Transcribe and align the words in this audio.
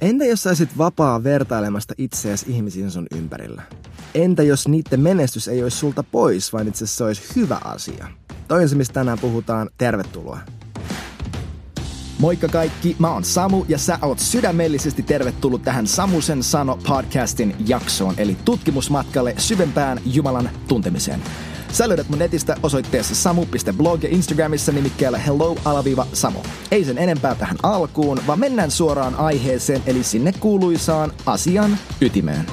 Entä 0.00 0.24
jos 0.24 0.42
saisit 0.42 0.78
vapaa 0.78 1.24
vertailemasta 1.24 1.94
itseäsi 1.98 2.46
ihmisiin 2.48 2.90
sun 2.90 3.06
ympärillä? 3.16 3.62
Entä 4.14 4.42
jos 4.42 4.68
niiden 4.68 5.00
menestys 5.00 5.48
ei 5.48 5.62
olisi 5.62 5.76
sulta 5.76 6.02
pois, 6.02 6.52
vaan 6.52 6.68
itse 6.68 6.84
asiassa 6.84 6.98
se 6.98 7.04
olisi 7.04 7.22
hyvä 7.36 7.58
asia? 7.64 8.08
Toi 8.48 8.62
on 8.62 8.68
se, 8.68 8.76
mistä 8.76 8.94
tänään 8.94 9.18
puhutaan. 9.18 9.70
Tervetuloa! 9.78 10.38
Moikka 12.18 12.48
kaikki, 12.48 12.96
mä 12.98 13.12
oon 13.12 13.24
Samu 13.24 13.64
ja 13.68 13.78
sä 13.78 13.98
oot 14.02 14.18
sydämellisesti 14.18 15.02
tervetullut 15.02 15.62
tähän 15.62 15.86
Samusen 15.86 16.42
sano 16.42 16.78
podcastin 16.88 17.56
jaksoon, 17.66 18.14
eli 18.18 18.36
tutkimusmatkalle 18.44 19.34
syvempään 19.38 20.00
Jumalan 20.04 20.50
tuntemiseen. 20.68 21.22
Sä 21.72 21.88
löydät 21.88 22.08
mun 22.08 22.18
netistä 22.18 22.56
osoitteessa 22.62 23.14
samu.blog 23.14 24.02
ja 24.02 24.08
Instagramissa 24.08 24.72
nimikkeellä 24.72 25.18
hello-samu. 25.18 26.38
Ei 26.70 26.84
sen 26.84 26.98
enempää 26.98 27.34
tähän 27.34 27.56
alkuun, 27.62 28.20
vaan 28.26 28.40
mennään 28.40 28.70
suoraan 28.70 29.14
aiheeseen, 29.14 29.82
eli 29.86 30.02
sinne 30.02 30.32
kuuluisaan 30.40 31.12
asian 31.26 31.78
ytimeen. 32.00 32.46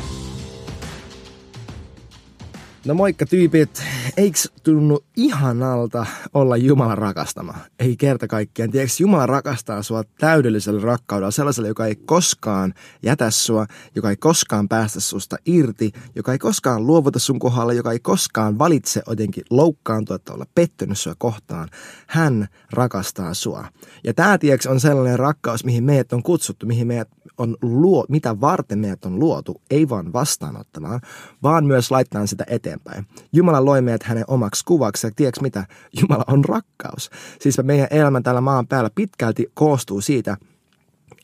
No 2.86 2.94
moikka 2.94 3.26
tyypit, 3.26 3.84
eikö 4.18 4.40
tunnu 4.64 5.00
ihanalta 5.18 6.06
olla 6.34 6.58
Jumala 6.58 6.96
rakastama? 6.96 7.54
Ei 7.80 7.98
kerta 7.98 8.28
kaikkiaan. 8.28 8.72
Tiedätkö, 8.72 8.96
Jumala 9.00 9.26
rakastaa 9.26 9.84
sua 9.84 10.04
täydellisellä 10.20 10.82
rakkaudella, 10.82 11.32
sellaisella, 11.32 11.68
joka 11.68 11.86
ei 11.86 11.96
koskaan 11.96 12.74
jätä 13.04 13.32
sua, 13.32 13.66
joka 13.96 14.10
ei 14.10 14.18
koskaan 14.18 14.68
päästä 14.68 15.00
susta 15.00 15.38
irti, 15.46 15.92
joka 16.16 16.32
ei 16.32 16.40
koskaan 16.40 16.88
luovuta 16.88 17.20
sun 17.20 17.40
kohdalla, 17.40 17.74
joka 17.74 17.92
ei 17.92 18.00
koskaan 18.00 18.60
valitse 18.60 19.02
jotenkin 19.08 19.44
loukkaantua 19.50 20.16
että 20.16 20.34
olla 20.34 20.46
pettynyt 20.56 20.98
sua 20.98 21.16
kohtaan. 21.18 21.70
Hän 22.08 22.48
rakastaa 22.72 23.34
sua. 23.34 23.66
Ja 24.04 24.14
tämä, 24.14 24.38
tiedätkö, 24.38 24.70
on 24.70 24.80
sellainen 24.80 25.20
rakkaus, 25.20 25.66
mihin 25.66 25.84
meidät 25.84 26.14
on 26.14 26.24
kutsuttu, 26.24 26.66
mihin 26.66 26.88
meidät 26.88 27.10
on 27.38 27.58
luo, 27.62 28.06
mitä 28.10 28.42
varten 28.42 28.80
meidät 28.80 29.06
on 29.06 29.20
luotu, 29.20 29.62
ei 29.70 29.90
vaan 29.90 30.14
vastaanottamaan, 30.14 31.02
vaan 31.44 31.66
myös 31.66 31.92
laittaa 31.92 32.26
sitä 32.26 32.44
eteenpäin. 32.48 33.06
Jumala 33.34 33.66
loi 33.66 33.82
meidät 33.82 34.07
hänen 34.08 34.24
omaksi 34.28 34.66
kuvaksi 34.66 35.08
ja 35.08 35.12
tiedätkö 35.16 35.42
mitä? 35.42 35.66
Jumala 36.02 36.24
on 36.28 36.46
rakkaus. 36.46 37.10
Siis 37.42 37.58
meidän 37.64 37.88
elämä 37.92 38.22
täällä 38.22 38.42
maan 38.42 38.68
päällä 38.68 38.90
pitkälti 38.96 39.52
koostuu 39.54 40.02
siitä, 40.02 40.38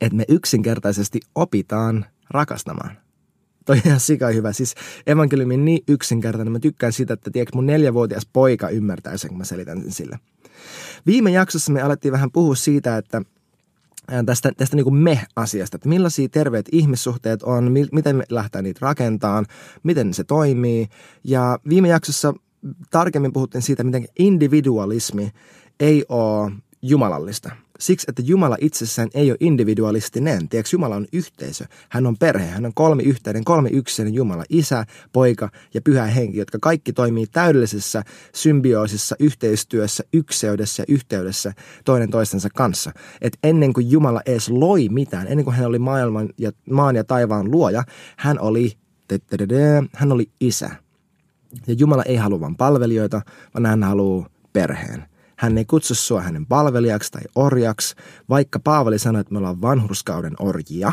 että 0.02 0.16
me 0.16 0.26
yksinkertaisesti 0.28 1.20
opitaan 1.36 2.06
rakastamaan. 2.30 2.98
Toi 3.66 3.82
ihan 3.86 4.00
sika 4.00 4.28
hyvä. 4.28 4.54
Siis 4.54 4.76
evankeliumi 5.08 5.58
niin 5.58 5.84
yksinkertainen. 5.88 6.52
Mä 6.52 6.60
tykkään 6.60 6.94
siitä, 6.94 7.14
että 7.14 7.32
tiedätkö, 7.32 7.56
mun 7.56 7.66
neljävuotias 7.66 8.28
poika 8.34 8.70
ymmärtää 8.70 9.18
sen, 9.18 9.30
kun 9.30 9.38
mä 9.38 9.44
selitän 9.44 9.82
sen 9.82 9.92
sille. 9.92 10.20
Viime 11.06 11.32
jaksossa 11.32 11.72
me 11.72 11.82
alettiin 11.82 12.12
vähän 12.12 12.32
puhua 12.32 12.56
siitä, 12.56 12.98
että 12.98 13.22
tästä, 14.26 14.52
tästä 14.58 14.76
niin 14.76 14.84
kuin 14.84 14.96
me-asiasta, 14.96 15.76
että 15.76 15.90
millaisia 15.90 16.30
terveet 16.30 16.70
ihmissuhteet 16.72 17.44
on, 17.44 17.72
mi- 17.72 17.88
miten 17.92 18.16
me 18.16 18.24
lähdetään 18.30 18.64
niitä 18.64 18.80
rakentamaan, 18.82 19.46
miten 19.84 20.14
se 20.14 20.24
toimii. 20.24 20.88
Ja 21.24 21.60
viime 21.70 21.88
jaksossa 21.88 22.34
tarkemmin 22.92 23.34
puhuttiin 23.34 23.62
siitä, 23.62 23.84
miten 23.84 24.06
individualismi 24.20 25.32
ei 25.80 26.06
ole 26.10 26.52
jumalallista. 26.82 27.56
Siksi, 27.80 28.06
että 28.10 28.22
Jumala 28.26 28.58
itsessään 28.62 29.10
ei 29.14 29.32
ole 29.32 29.38
individualistinen. 29.40 30.50
Tiedätkö, 30.50 30.76
Jumala 30.76 30.96
on 30.96 31.06
yhteisö. 31.14 31.66
Hän 31.90 32.06
on 32.06 32.18
perhe. 32.18 32.46
Hän 32.46 32.66
on 32.66 32.74
kolmi 32.74 33.04
yhteinen, 33.04 33.44
kolmi 33.44 33.70
yksinen 33.70 34.14
Jumala. 34.14 34.44
Isä, 34.50 34.86
poika 35.14 35.50
ja 35.74 35.82
pyhä 35.82 36.06
henki, 36.06 36.38
jotka 36.38 36.58
kaikki 36.62 36.94
toimii 36.94 37.28
täydellisessä 37.28 38.04
symbioosissa, 38.36 39.16
yhteistyössä, 39.20 40.04
ykseydessä 40.14 40.84
ja 40.84 40.86
yhteydessä 40.94 41.54
toinen 41.86 42.10
toistensa 42.10 42.50
kanssa. 42.56 42.92
Et 43.22 43.38
ennen 43.44 43.74
kuin 43.74 43.92
Jumala 43.92 44.22
edes 44.26 44.50
loi 44.50 44.90
mitään, 44.90 45.28
ennen 45.28 45.44
kuin 45.46 45.56
hän 45.56 45.66
oli 45.66 45.80
maailman 45.80 46.30
ja 46.38 46.52
maan 46.70 46.96
ja 46.96 47.04
taivaan 47.04 47.52
luoja, 47.52 47.84
hän 48.18 48.40
oli, 48.40 48.72
hän 49.94 50.12
oli 50.12 50.30
isä. 50.40 50.83
Ja 51.68 51.74
Jumala 51.78 52.04
ei 52.04 52.16
halua 52.16 52.40
vain 52.40 52.56
palvelijoita, 52.56 53.22
vaan 53.54 53.66
hän 53.66 53.84
haluaa 53.84 54.30
perheen. 54.54 55.06
Hän 55.36 55.58
ei 55.58 55.66
kutsu 55.66 55.96
sua 55.96 56.22
hänen 56.22 56.46
palvelijaksi 56.46 57.12
tai 57.12 57.22
orjaksi, 57.36 57.96
vaikka 58.30 58.60
Paavali 58.60 59.00
sanoi, 59.00 59.22
että 59.22 59.34
me 59.34 59.38
ollaan 59.38 59.62
vanhurskauden 59.62 60.34
orjia, 60.40 60.92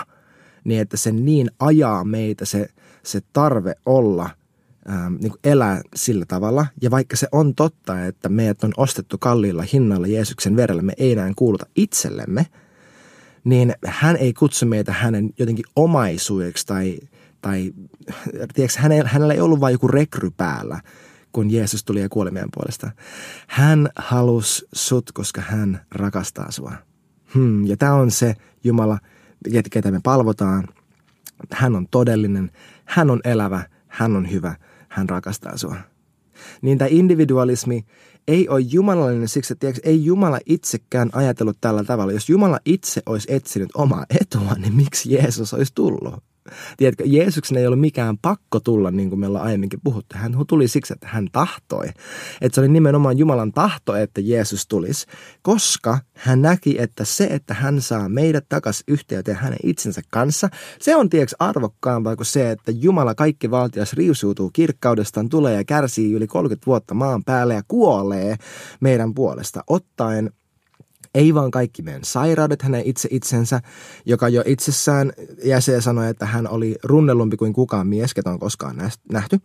niin 0.65 0.81
että 0.81 0.97
se 0.97 1.12
niin 1.12 1.51
ajaa 1.59 2.05
meitä 2.05 2.45
se, 2.45 2.69
se 3.03 3.21
tarve 3.33 3.75
olla, 3.87 4.31
ähm, 4.91 5.15
niin 5.21 5.31
kuin 5.31 5.41
elää 5.45 5.81
sillä 5.95 6.25
tavalla. 6.27 6.67
Ja 6.83 6.91
vaikka 6.91 7.17
se 7.17 7.29
on 7.33 7.55
totta, 7.55 8.07
että 8.07 8.29
meidät 8.29 8.65
on 8.65 8.73
ostettu 8.77 9.19
kalliilla 9.19 9.65
hinnalla 9.73 10.07
Jeesuksen 10.07 10.57
verellä, 10.57 10.83
me 10.83 10.93
ei 10.97 11.13
enää 11.13 11.33
kuuluta 11.37 11.67
itsellemme, 11.77 12.47
niin 13.45 13.75
hän 13.87 14.17
ei 14.17 14.33
kutsu 14.33 14.67
meitä 14.67 14.93
hänen 14.93 15.31
jotenkin 15.39 15.65
omaisuudeksi 15.77 16.67
tai, 16.67 16.99
tai 17.41 17.73
tiedätkö, 18.55 18.81
hänellä, 18.81 19.09
hänellä 19.09 19.34
ei 19.34 19.41
ollut 19.41 19.61
vain 19.61 19.73
joku 19.73 19.89
rekry 19.89 20.31
päällä, 20.37 20.81
kun 21.33 21.51
Jeesus 21.51 21.84
tuli 21.84 22.01
ja 22.01 22.09
kuoli 22.09 22.31
meidän 22.31 22.51
puolesta. 22.55 22.91
Hän 23.47 23.89
halusi 23.97 24.69
sut, 24.73 25.12
koska 25.12 25.41
hän 25.41 25.81
rakastaa 25.95 26.51
sua. 26.51 26.73
Hmm, 27.34 27.67
ja 27.67 27.77
tämä 27.77 27.95
on 27.95 28.11
se 28.11 28.34
Jumala, 28.65 28.99
ketä 29.71 29.91
me 29.91 30.01
palvotaan. 30.03 30.65
Hän 31.53 31.77
on 31.77 31.87
todellinen, 31.91 32.51
hän 32.84 33.11
on 33.11 33.21
elävä, 33.25 33.62
hän 33.89 34.17
on 34.17 34.31
hyvä, 34.31 34.57
hän 34.89 35.09
rakastaa 35.09 35.57
sua. 35.57 35.77
Niin 36.62 36.78
tämä 36.78 36.89
individualismi 36.91 37.84
ei 38.28 38.49
ole 38.49 38.61
jumalallinen 38.61 39.28
siksi, 39.28 39.53
että 39.53 39.61
tiedätkö, 39.61 39.89
ei 39.89 40.05
Jumala 40.05 40.39
itsekään 40.47 41.11
ajatellut 41.12 41.57
tällä 41.61 41.84
tavalla. 41.84 42.12
Jos 42.12 42.28
Jumala 42.28 42.61
itse 42.65 43.03
olisi 43.07 43.34
etsinyt 43.34 43.71
omaa 43.75 44.07
etua, 44.21 44.55
niin 44.55 44.75
miksi 44.75 45.15
Jeesus 45.15 45.55
olisi 45.55 45.75
tullut? 45.75 46.30
Tiedätkö, 46.77 47.05
Jeesuksen 47.06 47.59
ei 47.59 47.66
ollut 47.66 47.81
mikään 47.81 48.19
pakko 48.19 48.61
tulla, 48.61 48.91
niin 48.91 49.09
kuin 49.09 49.21
me 49.21 49.27
ollaan 49.27 49.47
aiemminkin 49.47 49.81
puhuttu. 49.84 50.15
Hän 50.19 50.34
tuli 50.49 50.69
siksi, 50.69 50.93
että 50.93 51.09
hän 51.11 51.28
tahtoi. 51.33 51.87
Että 52.41 52.55
se 52.55 52.61
oli 52.61 52.69
nimenomaan 52.69 53.19
Jumalan 53.19 53.53
tahto, 53.53 53.97
että 53.97 54.21
Jeesus 54.21 54.66
tulisi, 54.66 55.06
koska 55.43 55.99
hän 56.15 56.43
näki, 56.43 56.77
että 56.78 57.05
se, 57.05 57.25
että 57.25 57.55
hän 57.55 57.81
saa 57.81 58.09
meidät 58.09 58.44
takaisin 58.49 58.84
yhteyteen 58.89 59.37
hänen 59.37 59.59
itsensä 59.62 60.00
kanssa, 60.10 60.49
se 60.81 60.97
on 60.97 61.09
tiedätkö 61.09 61.37
arvokkaampaa 61.39 62.16
kuin 62.16 62.27
se, 62.27 62.50
että 62.50 62.72
Jumala 62.75 63.15
kaikki 63.15 63.50
valtias 63.50 63.93
riusuutuu 63.93 64.50
kirkkaudestaan, 64.53 65.28
tulee 65.28 65.56
ja 65.56 65.65
kärsii 65.65 66.12
yli 66.12 66.27
30 66.27 66.66
vuotta 66.66 66.94
maan 66.94 67.25
päälle 67.25 67.55
ja 67.55 67.62
kuolee 67.69 68.37
meidän 68.81 69.15
puolesta, 69.15 69.65
ottaen 69.66 70.31
ei 71.15 71.34
vaan 71.34 71.50
kaikki 71.50 71.82
meidän 71.82 72.04
sairaudet 72.04 72.62
hänen 72.62 72.82
itse 72.84 73.09
itsensä, 73.10 73.60
joka 74.06 74.28
jo 74.28 74.43
itsessään 74.47 75.12
jäsen 75.44 75.82
sanoi, 75.82 76.09
että 76.09 76.26
hän 76.26 76.48
oli 76.48 76.76
runnellumpi 76.82 77.37
kuin 77.37 77.53
kukaan 77.53 77.87
mies, 77.87 78.15
ketä 78.15 78.31
on 78.31 78.38
koskaan 78.38 78.76
nähty. 79.12 79.38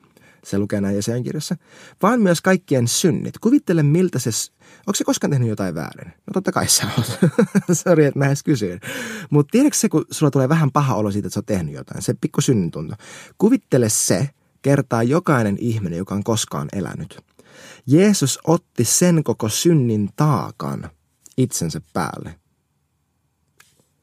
Se 0.45 0.59
lukee 0.59 0.81
näin 0.81 0.95
jäseen 0.95 1.23
kirjassa. 1.23 1.55
Vaan 2.01 2.21
myös 2.21 2.41
kaikkien 2.41 2.87
synnit. 2.87 3.37
Kuvittele 3.37 3.83
miltä 3.83 4.19
se... 4.19 4.29
Onko 4.79 4.95
se 4.95 5.03
koskaan 5.03 5.31
tehnyt 5.31 5.49
jotain 5.49 5.75
väärin? 5.75 6.07
No 6.07 6.31
totta 6.33 6.51
kai 6.51 6.67
sä 6.67 6.87
oot. 6.97 7.19
Sori, 7.83 8.05
että 8.05 8.19
mä 8.19 8.27
edes 8.27 8.43
kysyin. 8.43 8.79
Mutta 9.29 9.51
tiedätkö 9.51 9.77
se, 9.77 9.89
kun 9.89 10.05
sulla 10.11 10.31
tulee 10.31 10.49
vähän 10.49 10.71
paha 10.71 10.95
olo 10.95 11.11
siitä, 11.11 11.27
että 11.27 11.33
sä 11.33 11.39
oot 11.39 11.45
tehnyt 11.45 11.73
jotain? 11.75 12.01
Se 12.01 12.13
pikku 12.21 12.41
synnin 12.41 12.71
tunto. 12.71 12.95
Kuvittele 13.37 13.89
se, 13.89 14.29
kertaa 14.61 15.03
jokainen 15.03 15.57
ihminen, 15.59 15.97
joka 15.97 16.15
on 16.15 16.23
koskaan 16.23 16.67
elänyt. 16.73 17.19
Jeesus 17.87 18.39
otti 18.43 18.83
sen 18.83 19.23
koko 19.23 19.49
synnin 19.49 20.09
taakan 20.15 20.89
itsensä 21.37 21.81
päälle. 21.93 22.35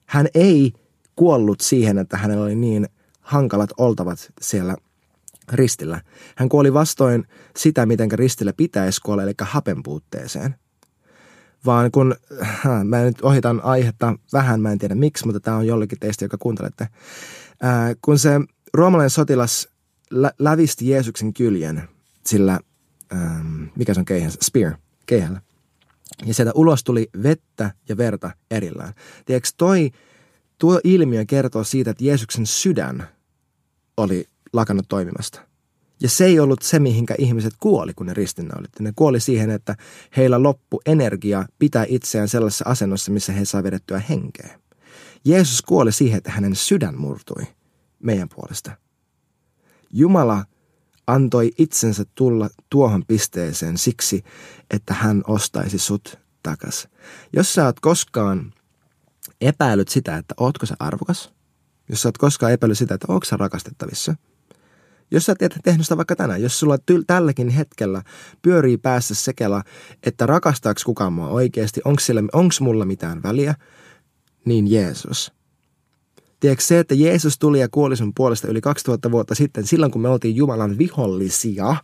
Hän 0.06 0.28
ei 0.34 0.72
kuollut 1.16 1.60
siihen, 1.60 1.98
että 1.98 2.16
hänellä 2.16 2.44
oli 2.44 2.54
niin 2.54 2.88
hankalat 3.20 3.70
oltavat 3.78 4.32
siellä 4.40 4.76
ristillä. 5.52 6.00
Hän 6.36 6.48
kuoli 6.48 6.74
vastoin 6.74 7.26
sitä, 7.56 7.86
miten 7.86 8.10
ristillä 8.10 8.52
pitäisi 8.52 9.00
kuolla, 9.00 9.22
eli 9.22 9.34
hapenpuutteeseen. 9.40 10.54
Vaan 11.66 11.90
kun, 11.90 12.16
äh, 12.42 12.84
mä 12.84 13.02
nyt 13.02 13.20
ohitan 13.22 13.60
aihetta 13.64 14.14
vähän, 14.32 14.60
mä 14.60 14.72
en 14.72 14.78
tiedä 14.78 14.94
miksi, 14.94 15.26
mutta 15.26 15.40
tämä 15.40 15.56
on 15.56 15.66
jollekin 15.66 15.98
teistä, 15.98 16.24
joka 16.24 16.38
kuuntelette. 16.38 16.88
Äh, 17.64 17.96
kun 18.02 18.18
se 18.18 18.40
roomalainen 18.74 19.10
sotilas 19.10 19.68
lä- 20.10 20.32
lävisti 20.38 20.88
Jeesuksen 20.88 21.34
kyljen 21.34 21.88
sillä, 22.26 22.60
ähm, 23.12 23.64
mikä 23.76 23.94
se 23.94 24.00
on 24.00 24.04
keihänsä, 24.04 24.38
spear, 24.42 24.72
keihällä, 25.06 25.40
ja 26.26 26.34
sieltä 26.34 26.52
ulos 26.54 26.84
tuli 26.84 27.10
vettä 27.22 27.70
ja 27.88 27.96
verta 27.96 28.30
erillään. 28.50 28.94
Tiedätkö, 29.24 29.48
toi, 29.56 29.90
tuo 30.58 30.80
ilmiö 30.84 31.24
kertoo 31.24 31.64
siitä, 31.64 31.90
että 31.90 32.04
Jeesuksen 32.04 32.46
sydän 32.46 33.08
oli 33.96 34.24
lakannut 34.52 34.88
toimimasta. 34.88 35.40
Ja 36.00 36.08
se 36.08 36.24
ei 36.24 36.40
ollut 36.40 36.62
se, 36.62 36.78
mihinkä 36.78 37.14
ihmiset 37.18 37.54
kuoli, 37.60 37.94
kun 37.94 38.06
ne 38.06 38.14
ristinnaulit. 38.14 38.70
Ne 38.80 38.92
kuoli 38.96 39.20
siihen, 39.20 39.50
että 39.50 39.76
heillä 40.16 40.42
loppu 40.42 40.80
energia 40.86 41.46
pitää 41.58 41.84
itseään 41.88 42.28
sellaisessa 42.28 42.64
asennossa, 42.68 43.12
missä 43.12 43.32
he 43.32 43.44
saa 43.44 43.62
vedettyä 43.62 43.98
henkeä. 43.98 44.58
Jeesus 45.24 45.62
kuoli 45.62 45.92
siihen, 45.92 46.18
että 46.18 46.30
hänen 46.30 46.56
sydän 46.56 46.98
murtui 46.98 47.42
meidän 48.02 48.28
puolesta. 48.28 48.70
Jumala 49.90 50.44
antoi 51.06 51.50
itsensä 51.58 52.04
tulla 52.14 52.48
tuohon 52.70 53.04
pisteeseen 53.06 53.78
siksi, 53.78 54.24
että 54.70 54.94
hän 54.94 55.22
ostaisi 55.26 55.78
sut 55.78 56.18
takas. 56.42 56.88
Jos 57.32 57.54
sä 57.54 57.64
oot 57.64 57.80
koskaan 57.80 58.52
epäillyt 59.40 59.88
sitä, 59.88 60.16
että 60.16 60.34
ootko 60.36 60.66
sä 60.66 60.74
arvokas, 60.78 61.32
Jos 61.88 62.02
sä 62.02 62.08
oot 62.08 62.18
koskaan 62.18 62.52
epäillyt 62.52 62.78
sitä, 62.78 62.94
että 62.94 63.06
onko 63.08 63.24
sä 63.24 63.36
rakastettavissa. 63.36 64.14
Jos 65.10 65.26
sä 65.26 65.34
et 65.40 65.58
tehnyt 65.64 65.86
sitä 65.86 65.96
vaikka 65.96 66.16
tänään, 66.16 66.42
jos 66.42 66.60
sulla 66.60 66.76
tyl- 66.76 67.04
tälläkin 67.06 67.48
hetkellä 67.48 68.02
pyörii 68.42 68.78
päässä 68.78 69.14
sekela, 69.14 69.62
että 70.02 70.26
rakastaako 70.26 70.80
kukaan 70.84 71.12
mua 71.12 71.28
oikeasti, 71.28 71.80
onko 71.84 72.54
mulla 72.60 72.84
mitään 72.84 73.22
väliä, 73.22 73.54
niin 74.44 74.70
Jeesus– 74.70 75.32
Tiedätkö 76.42 76.64
se, 76.64 76.78
että 76.78 76.94
Jeesus 76.94 77.38
tuli 77.38 77.60
ja 77.60 77.68
kuoli 77.68 77.96
sun 77.96 78.12
puolesta 78.14 78.48
yli 78.48 78.60
2000 78.60 79.10
vuotta 79.10 79.34
sitten, 79.34 79.66
silloin 79.66 79.92
kun 79.92 80.02
me 80.02 80.08
oltiin 80.08 80.36
Jumalan 80.36 80.78
vihollisia, 80.78 81.76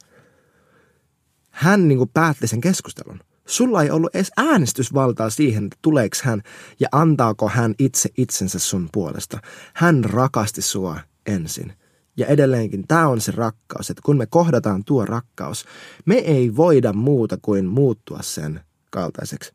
hän 1.51 1.89
niin 1.89 1.99
kuin 1.99 2.11
päätti 2.15 2.47
sen 2.47 2.61
keskustelun. 2.61 3.21
Sulla 3.47 3.83
ei 3.83 3.91
ollut 3.91 4.15
edes 4.15 4.33
äänestysvaltaa 4.37 5.31
siihen, 5.31 5.65
että 5.65 5.77
tuleeko 5.83 6.17
hän 6.23 6.43
ja 6.81 6.89
antaako 6.93 7.49
hän 7.49 7.75
itse 7.79 8.09
itsensä 8.17 8.59
sun 8.59 8.89
puolesta. 8.93 9.39
Hän 9.75 10.05
rakasti 10.05 10.63
sua 10.63 11.01
ensin. 11.27 11.73
Ja 12.17 12.27
edelleenkin 12.27 12.85
tämä 12.89 13.09
on 13.09 13.21
se 13.21 13.33
rakkaus, 13.33 13.91
että 13.91 14.03
kun 14.05 14.19
me 14.19 14.27
kohdataan 14.27 14.85
tuo 14.85 15.05
rakkaus, 15.05 15.65
me 16.05 16.15
ei 16.15 16.57
voida 16.57 16.93
muuta 16.93 17.39
kuin 17.43 17.65
muuttua 17.65 18.19
sen 18.23 18.61
kaltaiseksi. 18.91 19.53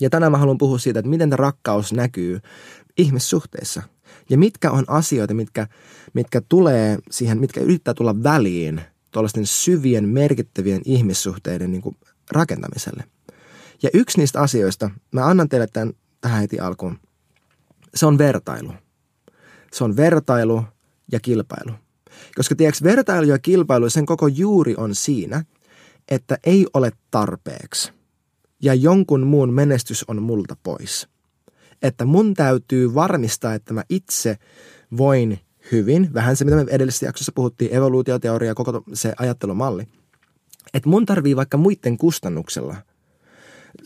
Ja 0.00 0.10
tänään 0.10 0.32
mä 0.32 0.38
haluan 0.38 0.58
puhua 0.58 0.78
siitä, 0.78 0.98
että 0.98 1.10
miten 1.10 1.30
tämä 1.30 1.36
rakkaus 1.36 1.92
näkyy 1.92 2.40
ihmissuhteissa– 2.96 3.82
ja 4.30 4.38
mitkä 4.38 4.70
on 4.70 4.84
asioita, 4.88 5.34
mitkä, 5.34 5.66
mitkä 6.14 6.42
tulee 6.48 6.98
siihen, 7.10 7.38
mitkä 7.38 7.60
yrittää 7.60 7.94
tulla 7.94 8.22
väliin 8.22 8.80
tuollaisten 9.10 9.46
syvien, 9.46 10.08
merkittävien 10.08 10.82
ihmissuhteiden 10.84 11.70
niin 11.70 11.82
kuin 11.82 11.96
rakentamiselle. 12.30 13.04
Ja 13.82 13.90
yksi 13.94 14.18
niistä 14.18 14.40
asioista, 14.40 14.90
mä 15.12 15.26
annan 15.26 15.48
teille 15.48 15.66
tämän 15.66 15.92
tähän 16.20 16.40
heti 16.40 16.60
alkuun, 16.60 16.98
se 17.94 18.06
on 18.06 18.18
vertailu. 18.18 18.72
Se 19.72 19.84
on 19.84 19.96
vertailu 19.96 20.64
ja 21.12 21.20
kilpailu. 21.20 21.72
Koska 22.36 22.54
tiedätkö, 22.54 22.84
vertailu 22.84 23.26
ja 23.26 23.38
kilpailu, 23.38 23.90
sen 23.90 24.06
koko 24.06 24.28
juuri 24.28 24.74
on 24.76 24.94
siinä, 24.94 25.44
että 26.08 26.38
ei 26.44 26.66
ole 26.74 26.92
tarpeeksi. 27.10 27.92
Ja 28.62 28.74
jonkun 28.74 29.26
muun 29.26 29.52
menestys 29.52 30.04
on 30.08 30.22
multa 30.22 30.56
pois– 30.62 31.08
että 31.82 32.04
mun 32.04 32.34
täytyy 32.34 32.94
varmistaa, 32.94 33.54
että 33.54 33.74
mä 33.74 33.84
itse 33.88 34.38
voin 34.96 35.40
hyvin, 35.72 36.14
vähän 36.14 36.36
se 36.36 36.44
mitä 36.44 36.56
me 36.56 36.64
edellisessä 36.70 37.06
jaksossa 37.06 37.32
puhuttiin, 37.34 37.74
evoluutioteoria, 37.74 38.54
koko 38.54 38.82
se 38.94 39.14
ajattelumalli, 39.18 39.86
että 40.74 40.88
mun 40.88 41.06
tarvii 41.06 41.36
vaikka 41.36 41.56
muiden 41.56 41.98
kustannuksella 41.98 42.76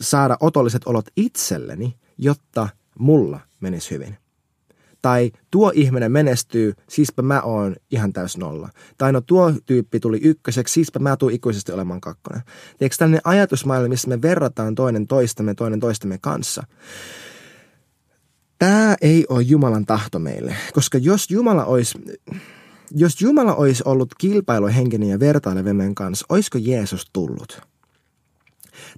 saada 0.01 0.37
otolliset 0.39 0.81
olot 0.85 1.05
itselleni, 1.15 1.95
jotta 2.17 2.69
mulla 2.99 3.39
menisi 3.59 3.91
hyvin. 3.91 4.17
Tai 5.03 5.31
tuo 5.51 5.71
ihminen 5.75 6.11
menestyy, 6.11 6.73
siispä 6.89 7.21
mä 7.21 7.41
oon 7.41 7.75
ihan 7.91 8.13
täys 8.13 8.37
nolla. 8.37 8.69
Tai 8.97 9.13
no 9.13 9.21
tuo 9.21 9.53
tyyppi 9.65 9.99
tuli 9.99 10.19
ykköseksi, 10.23 10.73
siispä 10.73 10.99
mä 10.99 11.17
tuun 11.17 11.31
ikuisesti 11.31 11.71
olemaan 11.71 12.01
kakkonen. 12.01 12.41
Tiedätkö 12.77 12.97
tällainen 12.97 13.21
ajatusmaailma, 13.23 13.89
missä 13.89 14.07
me 14.07 14.21
verrataan 14.21 14.75
toinen 14.75 15.07
toistamme 15.07 15.53
toinen 15.53 15.79
toistemme 15.79 16.17
kanssa. 16.21 16.63
Tämä 18.59 18.95
ei 19.01 19.25
ole 19.29 19.41
Jumalan 19.41 19.85
tahto 19.85 20.19
meille, 20.19 20.55
koska 20.73 20.97
jos 20.97 21.31
Jumala 21.31 21.65
olisi, 21.65 21.97
jos 22.91 23.21
Jumala 23.21 23.55
olisi 23.55 23.83
ollut 23.85 24.15
kilpailuhenkinen 24.17 25.09
ja 25.09 25.19
vertailevemmän 25.19 25.95
kanssa, 25.95 26.25
olisiko 26.29 26.57
Jeesus 26.61 27.09
tullut? 27.13 27.72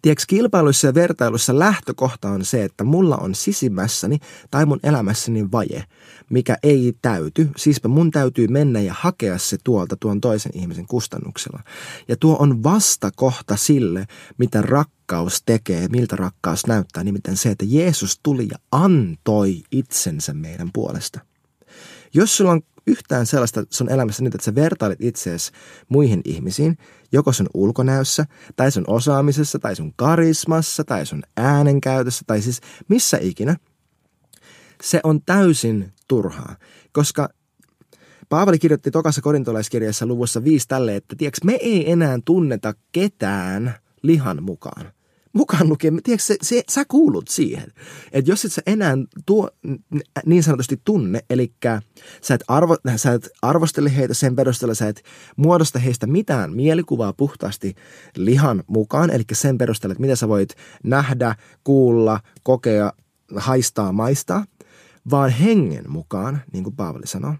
Tiedätkö, 0.01 0.23
kilpailuissa 0.27 0.87
ja 0.87 0.93
vertailussa 0.93 1.59
lähtökohta 1.59 2.29
on 2.29 2.45
se, 2.45 2.63
että 2.63 2.83
mulla 2.83 3.17
on 3.17 3.35
sisimmässäni 3.35 4.19
tai 4.51 4.65
mun 4.65 4.79
elämässäni 4.83 5.51
vaje, 5.51 5.83
mikä 6.29 6.57
ei 6.63 6.93
täyty. 7.01 7.49
Siispä 7.57 7.87
mun 7.89 8.11
täytyy 8.11 8.47
mennä 8.47 8.81
ja 8.81 8.95
hakea 8.99 9.37
se 9.37 9.57
tuolta 9.63 9.95
tuon 9.95 10.21
toisen 10.21 10.51
ihmisen 10.55 10.85
kustannuksella. 10.87 11.63
Ja 12.07 12.15
tuo 12.17 12.35
on 12.39 12.63
vastakohta 12.63 13.55
sille, 13.55 14.05
mitä 14.37 14.61
rakkaus 14.61 15.41
tekee, 15.45 15.87
miltä 15.87 16.15
rakkaus 16.15 16.67
näyttää. 16.67 17.03
Nimittäin 17.03 17.37
se, 17.37 17.49
että 17.49 17.65
Jeesus 17.67 18.19
tuli 18.23 18.47
ja 18.51 18.57
antoi 18.71 19.63
itsensä 19.71 20.33
meidän 20.33 20.69
puolesta. 20.73 21.19
Jos 22.13 22.37
sulla 22.37 22.51
on 22.51 22.61
yhtään 22.87 23.25
sellaista 23.25 23.63
sun 23.69 23.89
elämässä 23.89 24.23
nyt, 24.23 24.35
että 24.35 24.45
sä 24.45 24.55
vertailet 24.55 25.01
itseäsi 25.01 25.51
muihin 25.89 26.21
ihmisiin, 26.25 26.77
joko 27.11 27.31
sun 27.31 27.49
ulkonäössä, 27.53 28.25
tai 28.55 28.71
sun 28.71 28.83
osaamisessa, 28.87 29.59
tai 29.59 29.75
sun 29.75 29.93
karismassa, 29.95 30.83
tai 30.83 31.05
sun 31.05 31.23
äänenkäytössä, 31.37 32.23
tai 32.27 32.41
siis 32.41 32.61
missä 32.87 33.17
ikinä, 33.21 33.55
se 34.83 34.99
on 35.03 35.21
täysin 35.25 35.93
turhaa, 36.07 36.55
koska 36.91 37.29
Paavali 38.29 38.59
kirjoitti 38.59 38.91
tokassa 38.91 39.21
korintolaiskirjassa 39.21 40.05
luvussa 40.05 40.43
5 40.43 40.67
tälle, 40.67 40.95
että 40.95 41.15
tiedätkö, 41.15 41.39
me 41.43 41.57
ei 41.61 41.91
enää 41.91 42.19
tunneta 42.25 42.73
ketään 42.91 43.73
lihan 44.01 44.43
mukaan 44.43 44.94
mukaan 45.35 45.69
lukien, 45.69 45.99
tiedätkö, 46.03 46.25
se, 46.25 46.37
se, 46.41 46.63
sä 46.69 46.85
kuulut 46.85 47.27
siihen. 47.27 47.71
Että 48.11 48.31
jos 48.31 48.45
et 48.45 48.51
sä 48.51 48.61
enää 48.67 48.97
tuo 49.25 49.49
niin 50.25 50.43
sanotusti 50.43 50.81
tunne, 50.85 51.19
eli 51.29 51.53
sä 52.21 52.33
et, 52.33 52.43
arvo, 52.47 52.77
sä 52.95 53.13
et 53.13 53.29
arvostele 53.41 53.95
heitä 53.95 54.13
sen 54.13 54.35
perusteella, 54.35 54.73
sä 54.73 54.87
et 54.87 55.03
muodosta 55.35 55.79
heistä 55.79 56.07
mitään 56.07 56.53
mielikuvaa 56.53 57.13
puhtaasti 57.13 57.75
lihan 58.17 58.63
mukaan, 58.67 59.09
eli 59.09 59.23
sen 59.31 59.57
perusteella, 59.57 59.91
että 59.91 60.01
mitä 60.01 60.15
sä 60.15 60.27
voit 60.27 60.49
nähdä, 60.83 61.35
kuulla, 61.63 62.19
kokea, 62.43 62.93
haistaa, 63.35 63.91
maistaa, 63.91 64.45
vaan 65.11 65.29
hengen 65.29 65.91
mukaan, 65.91 66.41
niin 66.53 66.63
kuin 66.63 66.75
Paavali 66.75 67.07
sanoo, 67.07 67.35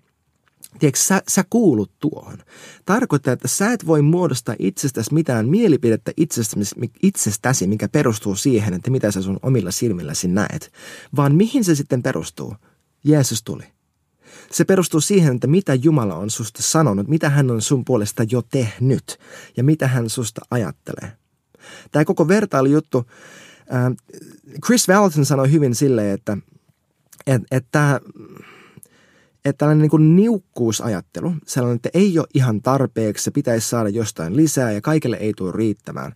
Tiedätkö, 0.80 1.00
sä, 1.00 1.22
sä 1.28 1.44
kuulut 1.50 1.92
tuohon. 2.00 2.38
Tarkoittaa, 2.86 3.34
että 3.34 3.48
sä 3.48 3.72
et 3.72 3.88
voi 3.88 4.02
muodostaa 4.02 4.56
itsestäsi 4.60 5.14
mitään 5.14 5.48
mielipidettä 5.48 6.12
itsestäsi, 6.18 6.76
itsestäsi, 7.04 7.68
mikä 7.68 7.90
perustuu 7.90 8.36
siihen, 8.36 8.74
että 8.74 8.92
mitä 8.92 9.12
sä 9.12 9.22
sun 9.22 9.40
omilla 9.42 9.72
silmilläsi 9.72 10.28
näet. 10.28 10.72
Vaan 11.16 11.36
mihin 11.36 11.64
se 11.64 11.76
sitten 11.76 12.04
perustuu? 12.04 12.56
Jeesus 13.04 13.44
tuli. 13.44 13.64
Se 14.52 14.66
perustuu 14.66 15.02
siihen, 15.02 15.36
että 15.36 15.48
mitä 15.48 15.74
Jumala 15.74 16.16
on 16.16 16.30
susta 16.30 16.64
sanonut, 16.64 17.08
mitä 17.08 17.30
hän 17.30 17.52
on 17.52 17.62
sun 17.62 17.86
puolesta 17.86 18.24
jo 18.32 18.42
tehnyt 18.42 19.20
ja 19.58 19.64
mitä 19.64 19.88
hän 19.88 20.10
susta 20.10 20.42
ajattelee. 20.52 21.12
Tämä 21.92 22.06
koko 22.06 22.28
vertailujuttu, 22.28 23.06
Chris 24.66 24.88
Valentin 24.88 25.26
sanoi 25.26 25.52
hyvin 25.52 25.76
silleen, 25.76 26.14
että, 26.14 26.38
että, 27.28 27.48
että 27.52 28.02
että 29.46 29.58
tällainen 29.58 29.82
niin 29.82 29.90
kuin 29.90 30.16
niukkuusajattelu, 30.16 31.34
sellainen, 31.48 31.76
että 31.76 31.90
ei 31.94 32.20
ole 32.20 32.28
ihan 32.34 32.62
tarpeeksi, 32.62 33.24
se 33.24 33.32
pitäisi 33.32 33.70
saada 33.70 33.90
jostain 33.90 34.36
lisää 34.36 34.72
ja 34.72 34.82
kaikille 34.82 35.16
ei 35.16 35.34
tule 35.38 35.52
riittämään. 35.52 36.14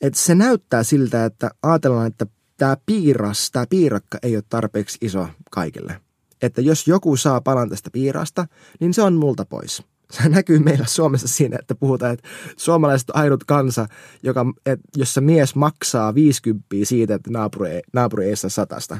Että 0.00 0.18
se 0.18 0.34
näyttää 0.34 0.82
siltä, 0.82 1.24
että 1.24 1.50
ajatellaan, 1.62 2.06
että 2.06 2.26
tämä 2.56 2.76
piiras, 2.86 3.50
tämä 3.50 3.66
piirakka 3.70 4.18
ei 4.22 4.36
ole 4.36 4.44
tarpeeksi 4.48 4.98
iso 5.00 5.28
kaikille. 5.50 6.00
Että 6.42 6.60
jos 6.60 6.88
joku 6.88 7.16
saa 7.16 7.40
palan 7.40 7.68
tästä 7.68 7.90
piirasta, 7.90 8.46
niin 8.80 8.94
se 8.94 9.02
on 9.02 9.14
multa 9.14 9.44
pois. 9.44 9.82
Se 10.22 10.28
näkyy 10.28 10.58
meillä 10.58 10.84
Suomessa 10.86 11.28
siinä, 11.28 11.58
että 11.60 11.74
puhutaan, 11.74 12.12
että 12.12 12.28
suomalaiset 12.56 13.10
on 13.10 13.16
ainut 13.16 13.44
kansa, 13.44 13.86
joka, 14.22 14.46
et, 14.66 14.80
jossa 14.96 15.20
mies 15.20 15.54
maksaa 15.54 16.14
50 16.14 16.66
siitä, 16.82 17.14
että 17.14 17.30
naapuri 17.30 17.80
naapuri 17.92 18.26
ei 18.26 18.36
saa 18.36 18.50
satasta. 18.50 18.96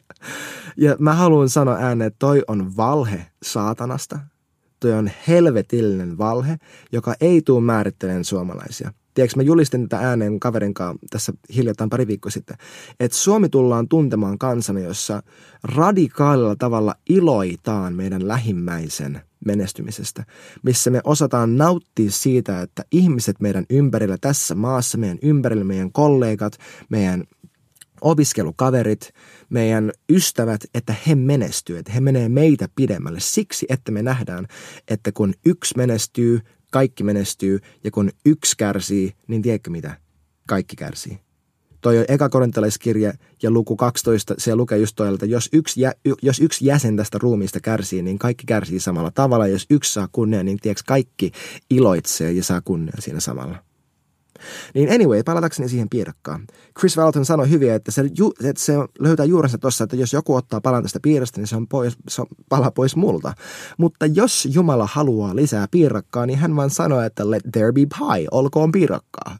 ja 0.76 0.96
mä 0.98 1.14
haluan 1.14 1.48
sanoa 1.48 1.76
ääneen, 1.76 2.06
että 2.06 2.18
toi 2.18 2.42
on 2.46 2.76
valhe 2.76 3.26
saatanasta. 3.42 4.18
Toi 4.80 4.92
on 4.92 5.10
helvetillinen 5.28 6.18
valhe, 6.18 6.56
joka 6.92 7.14
ei 7.20 7.42
tule 7.42 7.60
määrittelemään 7.60 8.24
suomalaisia. 8.24 8.92
Tiedätkö, 9.14 9.36
mä 9.36 9.42
julistin 9.42 9.88
tätä 9.88 10.08
ääneen 10.08 10.40
kaverin 10.40 10.74
kanssa 10.74 11.06
tässä 11.10 11.32
hiljattain 11.54 11.90
pari 11.90 12.06
viikkoa 12.06 12.30
sitten, 12.30 12.56
että 13.00 13.16
Suomi 13.16 13.48
tullaan 13.48 13.88
tuntemaan 13.88 14.38
kansana, 14.38 14.80
jossa 14.80 15.22
radikaalilla 15.62 16.56
tavalla 16.56 16.94
iloitaan 17.08 17.94
meidän 17.94 18.28
lähimmäisen 18.28 19.20
menestymisestä, 19.46 20.24
missä 20.62 20.90
me 20.90 21.00
osataan 21.04 21.56
nauttia 21.56 22.10
siitä, 22.10 22.62
että 22.62 22.84
ihmiset 22.92 23.40
meidän 23.40 23.66
ympärillä 23.70 24.16
tässä 24.20 24.54
maassa, 24.54 24.98
meidän 24.98 25.18
ympärillä, 25.22 25.64
meidän 25.64 25.92
kollegat, 25.92 26.58
meidän 26.88 27.24
opiskelukaverit, 28.00 29.12
meidän 29.50 29.92
ystävät, 30.08 30.60
että 30.74 30.94
he 31.06 31.14
menestyy, 31.14 31.78
että 31.78 31.92
he 31.92 32.00
menee 32.00 32.28
meitä 32.28 32.68
pidemmälle 32.74 33.20
siksi, 33.20 33.66
että 33.68 33.92
me 33.92 34.02
nähdään, 34.02 34.46
että 34.88 35.12
kun 35.12 35.34
yksi 35.46 35.76
menestyy, 35.76 36.40
kaikki 36.72 37.04
menestyy 37.04 37.58
ja 37.84 37.90
kun 37.90 38.10
yksi 38.26 38.56
kärsii, 38.56 39.12
niin 39.28 39.42
tiedätkö 39.42 39.70
mitä? 39.70 39.96
Kaikki 40.48 40.76
kärsii. 40.76 41.29
Toi 41.80 41.98
on 41.98 42.04
eka 42.08 42.28
korintalaiskirja 42.28 43.12
ja 43.42 43.50
luku 43.50 43.76
12, 43.76 44.34
se 44.38 44.56
lukee 44.56 44.78
just 44.78 44.96
toilta, 44.96 45.14
että 45.14 45.26
jos 45.26 45.48
yksi, 45.52 45.80
jä, 45.80 45.92
jos 46.22 46.40
yksi 46.40 46.66
jäsen 46.66 46.96
tästä 46.96 47.18
ruumiista 47.18 47.60
kärsii, 47.60 48.02
niin 48.02 48.18
kaikki 48.18 48.46
kärsii 48.46 48.80
samalla 48.80 49.10
tavalla. 49.10 49.46
Jos 49.46 49.66
yksi 49.70 49.92
saa 49.92 50.08
kunnia, 50.12 50.42
niin 50.42 50.58
tiedätkö, 50.58 50.82
kaikki 50.86 51.32
iloitsee 51.70 52.32
ja 52.32 52.44
saa 52.44 52.60
kunnia 52.60 52.94
siinä 52.98 53.20
samalla. 53.20 53.56
Niin 54.74 54.92
anyway, 54.92 55.22
palatakseni 55.22 55.68
siihen 55.68 55.88
piirakkaan. 55.88 56.46
Chris 56.78 56.96
Walton 56.98 57.24
sanoi 57.24 57.50
hyvin, 57.50 57.72
että 57.72 57.90
se, 57.90 58.04
ju, 58.18 58.32
että 58.44 58.62
se 58.62 58.72
löytää 58.98 59.26
juurensa 59.26 59.58
tuossa, 59.58 59.84
että 59.84 59.96
jos 59.96 60.12
joku 60.12 60.34
ottaa 60.34 60.60
palan 60.60 60.82
tästä 60.82 61.00
piirasta, 61.02 61.40
niin 61.40 61.46
se 61.46 61.56
on, 61.56 61.68
pois, 61.68 61.96
se 62.08 62.20
on 62.22 62.26
pala 62.48 62.70
pois 62.70 62.96
multa. 62.96 63.32
Mutta 63.78 64.06
jos 64.06 64.48
Jumala 64.52 64.88
haluaa 64.92 65.36
lisää 65.36 65.66
piirakkaa, 65.70 66.26
niin 66.26 66.38
hän 66.38 66.56
vaan 66.56 66.70
sanoo, 66.70 67.00
että 67.00 67.30
let 67.30 67.42
there 67.52 67.72
be 67.72 67.80
pie, 67.80 68.26
olkoon 68.30 68.72
piirakkaa. 68.72 69.38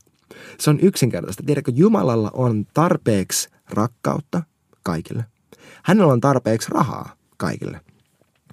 Se 0.59 0.71
on 0.71 0.81
yksinkertaista. 0.81 1.43
Tiedätkö, 1.47 1.73
Jumalalla 1.75 2.31
on 2.35 2.67
tarpeeksi 2.75 3.49
rakkautta 3.71 4.43
kaikille. 4.83 5.25
Hänellä 5.85 6.13
on 6.13 6.21
tarpeeksi 6.21 6.71
rahaa 6.71 7.17
kaikille. 7.37 7.81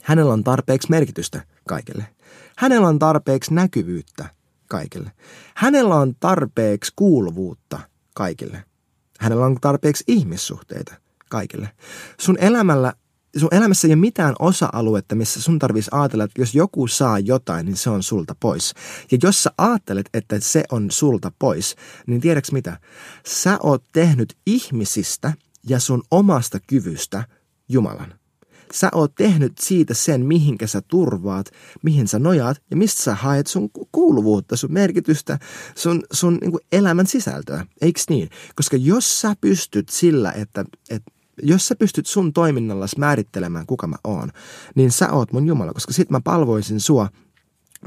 Hänellä 0.04 0.34
on 0.34 0.44
tarpeeksi 0.44 0.89
merkitystä 0.89 1.42
kaikille. 1.68 2.08
Hänellä 2.58 2.88
on 2.88 3.00
tarpeeksi 3.00 3.54
näkyvyyttä 3.54 4.30
kaikille. 4.68 5.12
Hänellä 5.56 5.96
on 5.96 6.16
tarpeeksi 6.20 6.94
kuuluvuutta 6.96 7.80
kaikille. 8.13 8.63
Hänellä 9.20 9.46
on 9.46 9.58
tarpeeksi 9.62 10.04
ihmissuhteita 10.08 10.96
kaikille. 11.30 11.70
Sun 12.20 12.38
elämällä 12.39 12.94
sun 13.38 13.50
elämässä 13.51 13.88
ei 13.88 13.93
ole 13.93 14.00
mitään 14.00 14.36
osa-aluetta, 14.39 15.15
missä 15.15 15.41
sun 15.41 15.60
tarvitsisi 15.60 15.91
ajatella, 15.93 16.24
että 16.24 16.41
jos 16.41 16.55
joku 16.55 16.88
saa 16.88 17.19
jotain, 17.19 17.65
niin 17.65 17.75
se 17.75 17.89
on 17.89 18.03
sulta 18.03 18.36
pois. 18.39 18.74
Ja 19.12 19.17
jos 19.24 19.43
sä 19.43 19.51
ajattelet, 19.57 20.10
että 20.13 20.39
se 20.39 20.63
on 20.72 20.91
sulta 20.91 21.31
pois, 21.39 21.75
niin 22.07 22.22
tiedäks 22.22 22.51
mitä? 22.51 22.79
Sä 23.25 23.57
oot 23.63 23.84
tehnyt 23.93 24.38
ihmisistä 24.46 25.34
ja 25.69 25.79
sun 25.79 26.03
omasta 26.12 26.60
kyvystä 26.67 27.24
Jumalan. 27.69 28.13
Sä 28.74 28.89
oot 28.93 29.15
tehnyt 29.15 29.53
siitä 29.60 29.93
sen, 29.93 30.25
mihinkä 30.25 30.67
sä 30.67 30.81
turvaat, 30.81 31.51
mihin 31.84 32.07
sä 32.07 32.19
nojaat 32.19 32.62
ja 32.72 32.77
mistä 32.77 33.03
sä 33.03 33.15
haet 33.15 33.48
sun 33.48 33.69
kuuluvuutta, 33.91 34.55
sun 34.55 34.74
merkitystä, 34.74 35.39
sun, 35.75 36.03
sun 36.12 36.38
niin 36.41 36.51
elämän 36.72 37.07
sisältöä. 37.07 37.65
Eiks 37.81 38.10
niin? 38.10 38.29
Koska 38.55 38.77
jos 38.77 39.22
sä 39.22 39.36
pystyt 39.41 39.89
sillä, 39.89 40.31
että, 40.31 40.65
että 40.89 41.12
jos 41.44 41.67
sä 41.67 41.75
pystyt 41.75 42.06
sun 42.06 42.34
toiminnallas 42.34 42.98
määrittelemään, 42.98 43.65
kuka 43.65 43.88
mä 43.88 43.96
oon, 44.03 44.32
niin 44.75 44.91
sä 44.91 45.12
oot 45.12 45.32
mun 45.32 45.48
Jumala, 45.48 45.74
koska 45.74 45.94
sit 45.94 46.10
mä 46.10 46.22
palvoisin 46.24 46.79
sua 46.79 47.10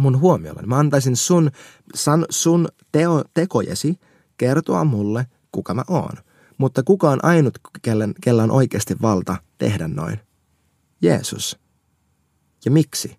mun 0.01 0.21
huomiolla. 0.21 0.63
Mä 0.67 0.79
antaisin 0.79 1.17
sun, 1.17 1.51
san, 1.95 2.27
sun 2.31 2.69
teo, 2.93 3.25
tekojesi 3.35 4.01
kertoa 4.37 4.85
mulle, 4.85 5.27
kuka 5.53 5.75
mä 5.75 5.85
oon. 5.89 6.13
Mutta 6.59 6.83
kuka 6.83 7.11
on 7.11 7.25
ainut, 7.25 7.59
kellen, 7.83 8.15
kellä 8.23 8.43
on 8.43 8.51
oikeasti 8.51 8.97
valta 9.03 9.37
tehdä 9.59 9.89
noin? 9.89 10.21
Jeesus. 11.03 11.59
Ja 12.65 12.71
miksi? 12.71 13.17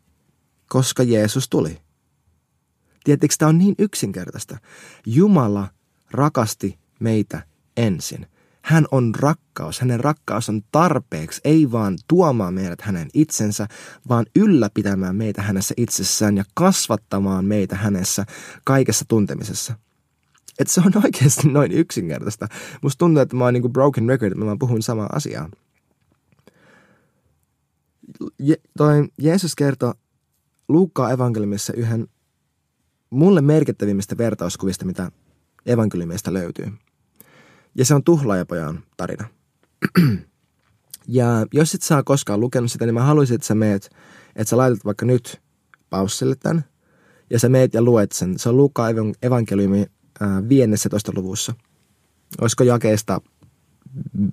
Koska 0.69 1.03
Jeesus 1.03 1.49
tuli. 1.49 1.81
Tietysti 3.03 3.35
tämä 3.37 3.49
on 3.49 3.57
niin 3.57 3.75
yksinkertaista. 3.79 4.57
Jumala 5.05 5.67
rakasti 6.11 6.79
meitä 6.99 7.45
ensin. 7.77 8.27
Hän 8.61 8.85
on 8.91 9.15
rakkaus. 9.15 9.79
Hänen 9.79 9.99
rakkaus 9.99 10.49
on 10.49 10.61
tarpeeksi, 10.71 11.41
ei 11.43 11.71
vaan 11.71 11.97
tuomaan 12.07 12.53
meidät 12.53 12.81
hänen 12.81 13.09
itsensä, 13.13 13.67
vaan 14.09 14.25
ylläpitämään 14.35 15.15
meitä 15.15 15.41
hänessä 15.41 15.73
itsessään 15.77 16.37
ja 16.37 16.43
kasvattamaan 16.53 17.45
meitä 17.45 17.75
hänessä 17.75 18.25
kaikessa 18.63 19.05
tuntemisessa. 19.07 19.73
Et 20.59 20.67
se 20.67 20.81
on 20.85 20.91
oikeasti 21.03 21.47
noin 21.47 21.71
yksinkertaista. 21.71 22.47
Musta 22.81 22.99
tuntuu, 22.99 23.21
että 23.21 23.35
mä 23.35 23.43
oon 23.43 23.53
niinku 23.53 23.69
broken 23.69 24.09
record, 24.09 24.35
mä 24.35 24.57
puhun 24.59 24.81
samaa 24.81 25.09
asiaa. 25.13 25.49
Je, 28.39 28.55
toi 28.77 29.07
Jeesus 29.17 29.55
kertoi 29.55 29.93
Luukkaa 30.67 31.11
evankeliumissa 31.11 31.73
yhden 31.73 32.07
mulle 33.09 33.41
merkittävimmistä 33.41 34.17
vertauskuvista, 34.17 34.85
mitä 34.85 35.11
evankeliumista 35.65 36.33
löytyy. 36.33 36.71
Ja 37.75 37.85
se 37.85 37.95
on 37.95 38.03
Tuhlaajapojan 38.03 38.83
tarina. 38.97 39.27
ja 41.07 41.45
jos 41.53 41.75
et 41.75 41.81
saa 41.81 42.03
koskaan 42.03 42.39
lukenut 42.39 42.71
sitä, 42.71 42.85
niin 42.85 42.93
mä 42.93 43.03
haluaisin, 43.03 43.35
että 43.35 43.47
sä 43.47 43.55
meet, 43.55 43.89
että 44.35 44.49
sä 44.49 44.57
laitat 44.57 44.85
vaikka 44.85 45.05
nyt 45.05 45.41
paussille 45.89 46.35
tämän, 46.35 46.65
ja 47.29 47.39
sä 47.39 47.49
meet 47.49 47.73
ja 47.73 47.81
luet 47.81 48.11
sen. 48.11 48.39
Se 48.39 48.49
on 48.49 48.57
Luukkaa 48.57 48.89
evankeliumi 49.21 49.85
15. 50.49 51.11
luvussa. 51.15 51.53
Olisiko 52.41 52.63
jakeesta 52.63 53.21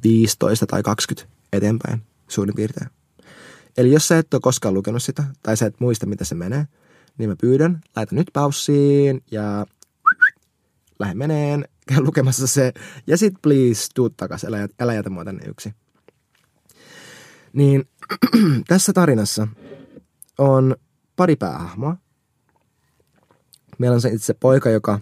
15 0.05 0.67
tai 0.67 0.83
20 0.83 1.37
eteenpäin 1.53 2.03
suurin 2.29 2.55
piirtein. 2.55 2.91
Eli 3.77 3.93
jos 3.93 4.09
sä 4.09 4.19
et 4.19 4.35
ole 4.35 4.41
koskaan 4.41 4.75
lukenut 4.75 5.03
sitä, 5.03 5.25
tai 5.43 5.57
sä 5.57 5.67
et 5.67 5.81
muista, 5.81 6.07
mitä 6.07 6.25
se 6.25 6.35
menee, 6.35 6.67
niin 7.19 7.31
mä 7.31 7.37
pyydän, 7.37 7.81
laita 7.97 8.15
nyt 8.15 8.31
paussiin 8.33 9.25
ja 9.31 9.67
lähde 10.99 11.15
meneen, 11.15 11.69
käy 11.89 12.01
lukemassa 12.07 12.47
se, 12.47 12.73
ja 13.07 13.17
sit 13.17 13.35
please, 13.43 13.87
tuu 13.95 14.11
takas, 14.11 14.45
älä, 14.45 14.69
älä 14.81 14.95
jätä 14.95 15.11
mua 15.11 15.25
tänne 15.25 15.47
yksi. 15.47 15.73
Niin 17.53 17.85
tässä 18.69 18.93
tarinassa 18.93 19.49
on 20.39 20.77
pari 21.17 21.37
päähahmoa. 21.37 21.97
Meillä 23.79 23.95
on 23.95 24.01
se 24.01 24.09
itse 24.09 24.35
poika, 24.35 24.71
joka 24.71 25.01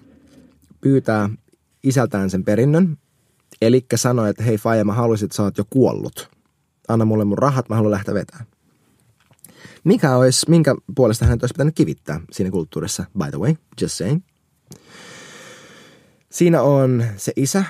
pyytää 0.81 1.31
isältään 1.83 2.31
sen 2.31 2.45
perinnön, 2.45 2.97
eli 3.63 3.87
sanoo, 3.95 4.27
että 4.27 4.43
hei 4.43 4.59
Faija, 4.59 4.85
mä 4.85 4.93
haluaisin, 4.93 5.27
että 5.27 5.37
sä 5.37 5.43
oot 5.43 5.59
jo 5.59 5.65
kuollut. 5.71 6.31
Anna 6.89 7.05
mulle 7.05 7.25
mun 7.25 7.39
rahat, 7.39 7.69
mä 7.69 7.75
haluan 7.75 7.91
lähteä 7.91 8.15
vetämään. 8.15 8.47
Mikä 9.85 10.17
olisi, 10.17 10.51
minkä 10.51 10.75
puolesta 10.97 11.25
hänet 11.25 11.43
olisi 11.43 11.53
pitänyt 11.53 11.75
kivittää 11.75 12.21
siinä 12.33 12.51
kulttuurissa, 12.51 13.05
by 13.19 13.31
the 13.31 13.39
way, 13.39 13.55
just 13.81 13.95
saying. 13.95 14.23
Siinä 16.37 16.63
on 16.63 17.05
se 17.17 17.33
isä, 17.37 17.65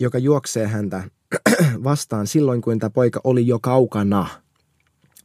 joka 0.00 0.18
juoksee 0.18 0.66
häntä 0.66 1.02
vastaan 1.84 2.26
silloin, 2.26 2.60
kun 2.60 2.78
tämä 2.78 2.90
poika 2.90 3.20
oli 3.24 3.46
jo 3.46 3.58
kaukana. 3.58 4.26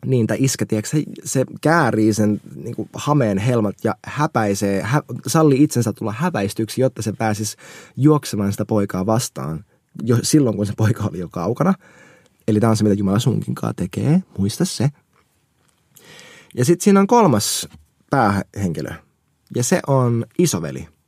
Niin, 0.06 0.28
tämä 0.28 0.38
iskä, 0.42 0.66
tiedätkö, 0.66 0.90
se, 0.90 1.04
se 1.24 1.46
käärii 1.62 2.14
sen 2.14 2.42
niin 2.56 2.76
kuin, 2.76 2.90
hameen 2.94 3.38
helmat 3.38 3.76
ja 3.84 3.96
häpäisee, 4.06 4.82
hä, 4.82 5.02
salli 5.28 5.64
itsensä 5.64 5.94
tulla 5.94 6.12
häväistyksi, 6.12 6.82
jotta 6.82 7.02
se 7.02 7.14
pääsisi 7.14 7.58
juoksemaan 7.98 8.52
sitä 8.52 8.66
poikaa 8.66 9.06
vastaan 9.06 9.66
jo 10.04 10.18
silloin, 10.24 10.56
kun 10.56 10.66
se 10.66 10.74
poika 10.78 11.04
oli 11.04 11.20
jo 11.20 11.30
kaukana. 11.30 11.74
Eli 12.48 12.60
tämä 12.60 12.72
on 12.72 12.78
se, 12.78 12.84
mitä 12.84 12.96
Jumala 12.96 13.20
sunkinkaan 13.20 13.76
tekee, 13.76 14.24
muista 14.38 14.66
se. 14.66 14.90
Ja 16.56 16.66
sitten 16.66 16.84
siinä 16.84 17.00
on 17.00 17.08
kolmas 17.08 17.70
päähenkilö, 18.10 18.92
ja 19.56 19.64
se 19.64 19.82
on 19.88 20.26
isoveli. 20.38 20.99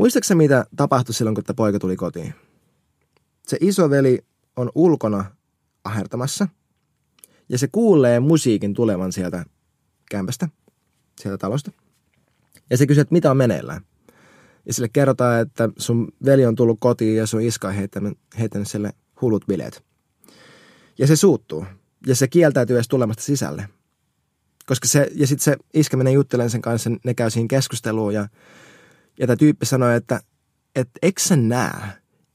Muistaakseni 0.00 0.38
mitä 0.38 0.66
tapahtui 0.76 1.14
silloin, 1.14 1.34
kun 1.34 1.44
tämä 1.44 1.54
poika 1.54 1.78
tuli 1.78 1.96
kotiin? 1.96 2.34
Se 3.46 3.56
isoveli 3.60 4.18
on 4.56 4.70
ulkona 4.74 5.24
ahertamassa, 5.84 6.48
ja 7.48 7.58
se 7.58 7.68
kuulee 7.72 8.20
musiikin 8.20 8.74
tulevan 8.74 9.12
sieltä 9.12 9.44
kämpästä, 10.10 10.48
sieltä 11.20 11.38
talosta. 11.38 11.72
Ja 12.70 12.76
se 12.76 12.86
kysyy, 12.86 13.00
että 13.00 13.12
mitä 13.12 13.30
on 13.30 13.36
meneillään. 13.36 13.80
Ja 14.66 14.74
sille 14.74 14.88
kerrotaan, 14.92 15.40
että 15.40 15.68
sun 15.76 16.08
veli 16.24 16.46
on 16.46 16.54
tullut 16.54 16.80
kotiin 16.80 17.16
ja 17.16 17.26
sun 17.26 17.42
iska 17.42 17.68
on 17.68 17.74
heittänyt, 17.74 18.18
heittänyt 18.38 18.68
sille 18.68 18.92
hullut 19.20 19.46
bileet. 19.46 19.84
Ja 20.98 21.06
se 21.06 21.16
suuttuu. 21.16 21.66
Ja 22.06 22.14
se 22.14 22.28
kieltäytyy 22.28 22.76
edes 22.76 22.88
tulemasta 22.88 23.22
sisälle. 23.22 23.68
Koska 24.66 24.88
se, 24.88 25.10
ja 25.14 25.26
sitten 25.26 25.44
se 25.44 25.56
iskä 25.74 25.96
menee 25.96 26.12
juttelemaan 26.12 26.50
sen 26.50 26.62
kanssa, 26.62 26.90
ne 27.04 27.14
käy 27.14 27.30
siinä 27.30 27.48
keskusteluun 27.48 28.14
ja, 28.14 28.28
ja 29.20 29.26
tämä 29.26 29.36
tyyppi 29.36 29.66
sanoi, 29.66 29.96
että 29.96 30.20
et, 30.76 30.88
eikö 31.02 31.22
sä 31.22 31.36
näe, 31.36 31.80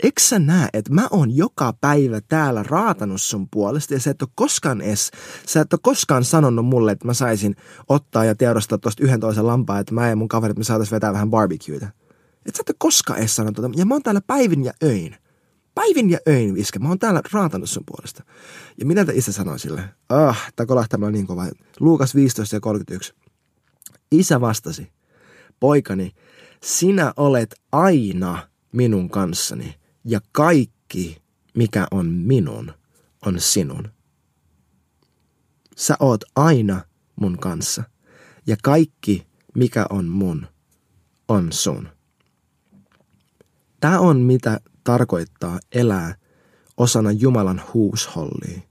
eikö 0.04 0.22
sä 0.22 0.40
näe, 0.40 0.70
että 0.74 0.94
mä 0.94 1.08
oon 1.12 1.38
joka 1.38 1.74
päivä 1.82 2.22
täällä 2.22 2.64
raatanut 2.64 3.22
sun 3.22 3.48
puolesta 3.50 3.94
ja 3.94 4.00
sä 4.00 4.12
et 4.12 4.22
ole 4.22 4.30
koskaan 4.36 4.82
edes, 4.82 5.12
sä 5.48 5.62
et 5.62 5.74
ole 5.74 5.80
koskaan 5.84 6.24
sanonut 6.24 6.66
mulle, 6.66 6.92
että 6.92 7.06
mä 7.06 7.14
saisin 7.14 7.56
ottaa 7.90 8.26
ja 8.26 8.36
teurastaa 8.36 8.78
tuosta 8.78 9.04
yhden 9.04 9.20
toisen 9.20 9.48
lampaa, 9.48 9.80
että 9.80 9.94
mä 9.94 10.10
ja 10.10 10.16
mun 10.16 10.28
kaverit 10.28 10.58
me 10.58 10.64
saatais 10.64 10.92
vetää 10.92 11.14
vähän 11.14 11.30
barbecueta. 11.30 11.88
Et 12.46 12.56
sä 12.56 12.62
et 12.62 12.70
ole 12.70 12.76
koskaan 12.80 13.20
edes 13.20 13.36
sanonut 13.36 13.56
tuota. 13.56 13.80
Ja 13.80 13.86
mä 13.86 13.94
oon 13.94 14.04
täällä 14.04 14.22
päivin 14.28 14.64
ja 14.64 14.74
öin 14.84 15.16
päivin 15.76 16.10
ja 16.10 16.20
öin 16.28 16.56
viske. 16.56 16.80
Mä 16.80 16.88
oon 16.88 17.00
täällä 17.00 17.22
raatanut 17.34 17.70
sun 17.70 17.84
puolesta. 17.86 18.24
Ja 18.78 18.86
mitä 18.86 19.06
isä 19.14 19.32
sanoi 19.32 19.60
sille? 19.60 19.84
Ah, 20.10 20.52
tämä 20.56 20.68
kolahtaa 20.68 21.12
niin 21.12 21.28
kova. 21.28 21.46
Luukas 21.80 22.16
15 22.16 22.56
ja 22.56 22.60
31. 22.60 23.14
Isä 24.12 24.42
vastasi, 24.42 24.92
poikani, 25.60 26.12
sinä 26.66 27.14
olet 27.18 27.56
aina 27.72 28.48
minun 28.72 29.10
kanssani 29.10 29.76
ja 30.06 30.20
kaikki, 30.32 31.22
mikä 31.58 31.88
on 31.92 32.06
minun, 32.06 32.72
on 33.26 33.40
sinun. 33.40 33.92
Sä 35.78 35.98
oot 36.00 36.24
aina 36.36 36.82
mun 37.16 37.38
kanssa 37.38 37.84
ja 38.48 38.56
kaikki, 38.64 39.28
mikä 39.56 39.86
on 39.90 40.06
mun, 40.06 40.48
on 41.28 41.52
sun. 41.52 41.90
Tämä 43.80 44.00
on 44.00 44.20
mitä 44.20 44.60
tarkoittaa 44.84 45.60
elää 45.72 46.16
osana 46.78 47.12
Jumalan 47.12 47.62
huushollia. 47.74 48.62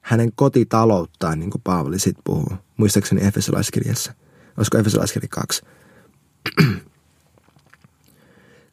Hänen 0.00 0.32
kotitalouttaan, 0.34 1.40
niin 1.40 1.50
kuin 1.50 1.62
Paavali 1.64 1.98
sitten 1.98 2.24
puhuu, 2.24 2.52
muistaakseni 2.76 3.26
Efesolaiskirjassa. 3.26 4.14
Olisiko 4.56 4.78
Efesolaiskirja 4.78 5.28
2? 5.30 5.62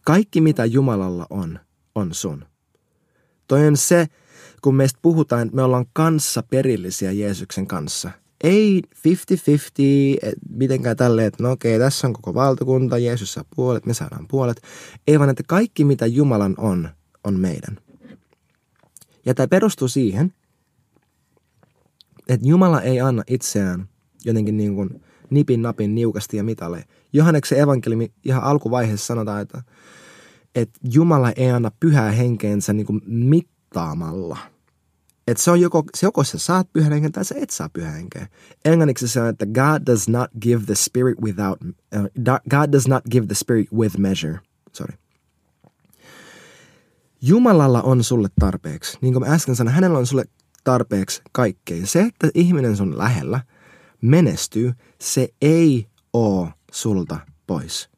Kaikki 0.06 0.42
mitä 0.42 0.66
Jumalalla 0.66 1.28
on, 1.30 1.60
on 1.96 2.14
sun. 2.14 2.46
Toi 3.48 3.68
on 3.68 3.78
se, 3.78 4.08
kun 4.62 4.76
meistä 4.76 5.00
puhutaan, 5.02 5.42
että 5.42 5.56
me 5.56 5.64
ollaan 5.64 5.86
kanssa 5.94 6.44
perillisiä 6.50 7.12
Jeesuksen 7.12 7.68
kanssa. 7.68 8.12
Ei 8.44 8.82
50-50, 8.98 9.02
mitenkään 10.50 10.98
tälleen, 10.98 11.28
että 11.28 11.44
no 11.44 11.52
okei, 11.52 11.80
tässä 11.80 12.08
on 12.08 12.14
koko 12.14 12.34
valtakunta, 12.34 12.98
Jeesus 12.98 13.34
saa 13.34 13.46
puolet, 13.56 13.86
me 13.86 13.94
saadaan 13.94 14.28
puolet. 14.28 14.62
Ei 15.08 15.20
vaan, 15.20 15.30
että 15.30 15.44
kaikki 15.48 15.86
mitä 15.86 16.06
Jumalan 16.06 16.56
on, 16.58 16.90
on 17.24 17.40
meidän. 17.40 17.78
Ja 19.26 19.34
tämä 19.34 19.48
perustuu 19.48 19.88
siihen, 19.88 20.34
että 22.28 22.48
Jumala 22.48 22.82
ei 22.82 23.02
anna 23.02 23.24
itseään 23.28 23.90
jotenkin 24.26 24.58
niin 24.58 24.76
kuin 24.76 25.02
nipin 25.30 25.62
napin 25.62 25.96
niukasti 25.96 26.38
ja 26.38 26.44
mitalle. 26.44 26.86
Johanneksen 27.14 27.60
evankeliumi 27.60 28.14
ihan 28.24 28.44
alkuvaiheessa 28.44 29.06
sanotaan, 29.06 29.42
että, 29.42 29.64
että 30.56 30.80
Jumala 30.92 31.32
ei 31.32 31.52
anna 31.52 31.72
pyhää 31.80 32.12
henkeensä 32.12 32.74
niin 32.74 32.86
kuin 32.86 33.02
mittaamalla. 33.06 34.38
Että 35.28 35.44
se 35.44 35.52
on 35.52 35.62
joko, 35.62 35.84
se 35.96 36.06
joko 36.06 36.24
sä 36.24 36.38
saat 36.38 36.74
pyhän 36.74 36.92
henken 36.92 37.12
tai 37.12 37.26
sä 37.26 37.36
et 37.38 37.50
saa 37.50 37.70
pyhän 37.70 37.94
henkeä. 37.94 38.28
Englanniksi 38.66 39.08
se 39.08 39.22
on, 39.22 39.30
että 39.30 39.46
God 39.46 39.86
does 39.86 40.10
not 40.10 40.32
give 40.42 40.66
the 40.66 40.76
spirit 40.76 41.22
without, 41.22 41.60
uh, 41.64 42.32
God 42.50 42.72
does 42.72 42.88
not 42.88 43.04
give 43.12 43.28
the 43.28 43.36
spirit 43.36 43.72
with 43.74 43.98
measure. 43.98 44.40
Sorry. 44.74 44.98
Jumalalla 47.22 47.82
on 47.82 48.04
sulle 48.04 48.28
tarpeeksi. 48.40 48.98
Niin 49.02 49.14
kuin 49.14 49.28
mä 49.28 49.34
äsken 49.34 49.56
sanoin, 49.56 49.76
hänellä 49.76 49.98
on 49.98 50.08
sulle 50.08 50.26
tarpeeksi 50.64 51.22
kaikkea. 51.32 51.86
Se, 51.86 52.02
että 52.02 52.30
ihminen 52.34 52.78
sun 52.78 52.98
lähellä 52.98 53.40
menestyy, 54.02 54.74
se 55.02 55.30
ei 55.42 55.88
oo 56.14 56.50
sulta 56.74 57.20
pois. 57.48 57.90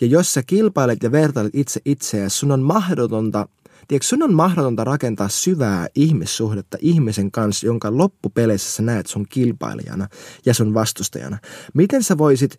Ja 0.00 0.06
jos 0.06 0.34
sä 0.34 0.42
kilpailet 0.46 1.02
ja 1.02 1.12
vertailet 1.12 1.54
itse 1.54 1.80
itseäsi, 1.84 2.38
sun 2.38 2.52
on 2.52 2.60
mahdotonta 2.60 3.48
Tiedätkö, 3.88 4.06
sun 4.06 4.22
on 4.22 4.34
mahdotonta 4.34 4.84
rakentaa 4.84 5.28
syvää 5.28 5.86
ihmissuhdetta 5.94 6.78
ihmisen 6.80 7.30
kanssa, 7.30 7.66
jonka 7.66 7.96
loppupeleissä 7.96 8.70
sä 8.70 8.82
näet 8.82 9.06
sun 9.06 9.26
kilpailijana 9.28 10.08
ja 10.46 10.54
sun 10.54 10.74
vastustajana. 10.74 11.38
Miten 11.74 12.02
sä 12.02 12.18
voisit, 12.18 12.58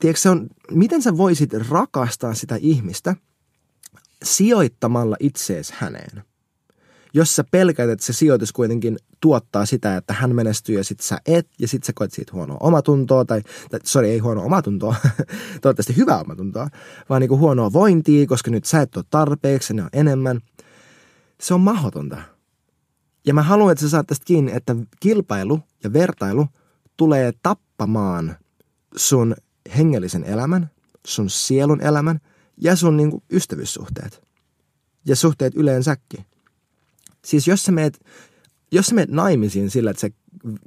tiedätkö, 0.00 0.20
se 0.20 0.30
on, 0.30 0.48
miten 0.70 1.02
sä 1.02 1.16
voisit 1.16 1.52
rakastaa 1.52 2.34
sitä 2.34 2.56
ihmistä 2.60 3.16
sijoittamalla 4.24 5.16
itseesi 5.20 5.72
häneen? 5.76 6.22
Jos 7.14 7.36
sä 7.36 7.44
pelkät, 7.50 7.90
että 7.90 8.06
se 8.06 8.12
sijoitus 8.12 8.52
kuitenkin 8.52 8.96
tuottaa 9.20 9.66
sitä, 9.66 9.96
että 9.96 10.12
hän 10.12 10.34
menestyy 10.34 10.76
ja 10.76 10.84
sit 10.84 11.00
sä 11.00 11.18
et, 11.26 11.48
ja 11.58 11.68
sit 11.68 11.84
sä 11.84 11.92
koet 11.94 12.12
siitä 12.12 12.32
huonoa 12.32 12.56
omatuntoa, 12.60 13.24
tai, 13.24 13.42
tai 13.70 13.80
sorry, 13.84 14.08
ei 14.08 14.18
huonoa 14.18 14.44
omatuntoa, 14.44 14.94
toivottavasti 15.62 15.96
hyvää 15.96 16.20
omatuntoa, 16.20 16.68
vaan 17.08 17.20
niinku 17.20 17.38
huonoa 17.38 17.72
vointia, 17.72 18.26
koska 18.26 18.50
nyt 18.50 18.64
sä 18.64 18.80
et 18.80 18.96
ole 18.96 19.04
tarpeeksi, 19.10 19.74
ne 19.74 19.82
on 19.82 19.88
enemmän. 19.92 20.40
Se 21.40 21.54
on 21.54 21.60
mahdotonta. 21.60 22.22
Ja 23.26 23.34
mä 23.34 23.42
haluan, 23.42 23.72
että 23.72 23.82
sä 23.82 23.88
saat 23.88 24.06
tästä 24.06 24.24
kiinni, 24.24 24.52
että 24.52 24.76
kilpailu 25.00 25.60
ja 25.84 25.92
vertailu 25.92 26.46
tulee 26.96 27.32
tappamaan 27.42 28.36
sun 28.96 29.34
hengellisen 29.76 30.24
elämän, 30.24 30.70
sun 31.06 31.30
sielun 31.30 31.80
elämän 31.80 32.20
ja 32.56 32.76
sun 32.76 32.96
niinku 32.96 33.22
ystävyyssuhteet. 33.32 34.22
Ja 35.06 35.16
suhteet 35.16 35.54
yleensäkin. 35.54 36.24
Siis 37.24 37.48
jos 37.48 37.62
sä 37.62 37.72
meet, 37.72 38.00
jos 38.72 38.86
sä 38.86 38.94
meet 38.94 39.10
naimisiin 39.10 39.70
sillä, 39.70 39.90
että 39.90 40.00
sä 40.00 40.10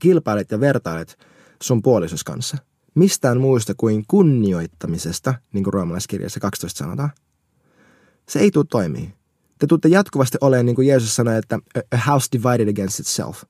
kilpailet 0.01 0.51
ja 0.51 0.60
vertailet 0.60 1.17
sun 1.63 1.81
puolisos 1.81 2.24
kanssa, 2.24 2.57
mistään 2.95 3.41
muusta 3.41 3.74
kuin 3.77 4.03
kunnioittamisesta, 4.07 5.33
niin 5.53 5.63
kuin 5.63 5.74
roomalaiskirjassa 5.74 6.39
12 6.39 6.77
sanotaan, 6.77 7.10
se 8.29 8.39
ei 8.39 8.51
tule 8.51 8.65
toimii. 8.69 9.13
Te 9.60 9.67
tuutte 9.67 9.88
jatkuvasti 9.88 10.38
olemaan, 10.41 10.65
niin 10.65 10.75
kuin 10.75 10.88
Jeesus 10.88 11.15
sanoi, 11.15 11.38
että 11.38 11.60
a 11.91 11.98
house 11.98 12.27
divided 12.31 12.69
against 12.69 13.00
itself. 13.00 13.43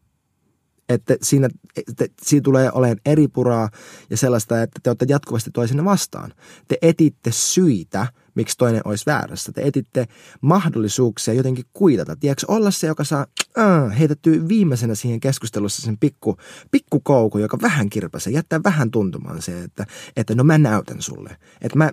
Että 0.90 1.16
siinä, 1.22 1.50
että 1.78 2.06
siinä 2.22 2.44
tulee 2.44 2.72
olemaan 2.74 3.00
eri 3.06 3.28
puraa 3.28 3.70
ja 4.10 4.18
sellaista, 4.18 4.62
että 4.62 4.80
te 4.84 4.90
olette 4.90 5.06
jatkuvasti 5.10 5.52
toisenne 5.52 5.86
vastaan. 5.86 6.34
Te 6.68 6.78
etitte 6.82 7.32
syitä– 7.32 8.08
miksi 8.36 8.58
toinen 8.58 8.82
olisi 8.86 9.06
väärässä. 9.06 9.52
Te 9.52 9.62
etitte 9.62 10.08
mahdollisuuksia 10.42 11.34
jotenkin 11.34 11.66
kuitata. 11.74 12.16
Tiedätkö, 12.16 12.46
olla 12.48 12.72
se, 12.72 12.88
joka 12.88 13.04
saa 13.04 13.26
äh, 13.58 14.00
heitettyä 14.00 14.48
viimeisenä 14.48 14.96
siihen 14.96 15.20
keskustelussa 15.20 15.82
sen 15.82 15.98
pikku, 15.98 16.38
pikku 16.72 17.00
koukun, 17.00 17.42
joka 17.42 17.58
vähän 17.62 17.90
kirpasee, 17.90 18.34
jättää 18.34 18.60
vähän 18.64 18.92
tuntumaan 18.92 19.42
se, 19.42 19.64
että, 19.64 19.86
että 20.16 20.36
no 20.36 20.44
mä 20.44 20.58
näytän 20.58 21.02
sulle. 21.02 21.38
Että 21.62 21.78
mä, 21.78 21.92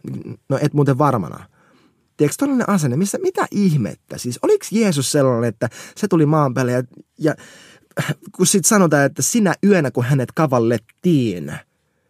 no 0.49 0.59
et 0.63 0.75
muuten 0.75 0.99
varmana. 0.99 1.47
Tiedätkö, 2.17 2.37
tollainen 2.39 2.69
asenne, 2.69 2.97
missä 2.97 3.19
mitä 3.19 3.47
ihmettä? 3.51 4.19
Siis 4.19 4.39
oliko 4.43 4.67
Jeesus 4.71 5.13
sellainen, 5.13 5.49
että 5.49 5.69
se 5.97 6.09
tuli 6.09 6.27
maan 6.27 6.55
päälle 6.55 6.73
ja, 6.73 6.83
ja 7.19 7.35
kun 8.37 8.47
sitten 8.47 8.69
sanotaan, 8.69 9.07
että 9.07 9.23
sinä 9.23 9.55
yönä, 9.67 9.91
kun 9.91 10.05
hänet 10.05 10.33
kavallettiin– 10.33 11.53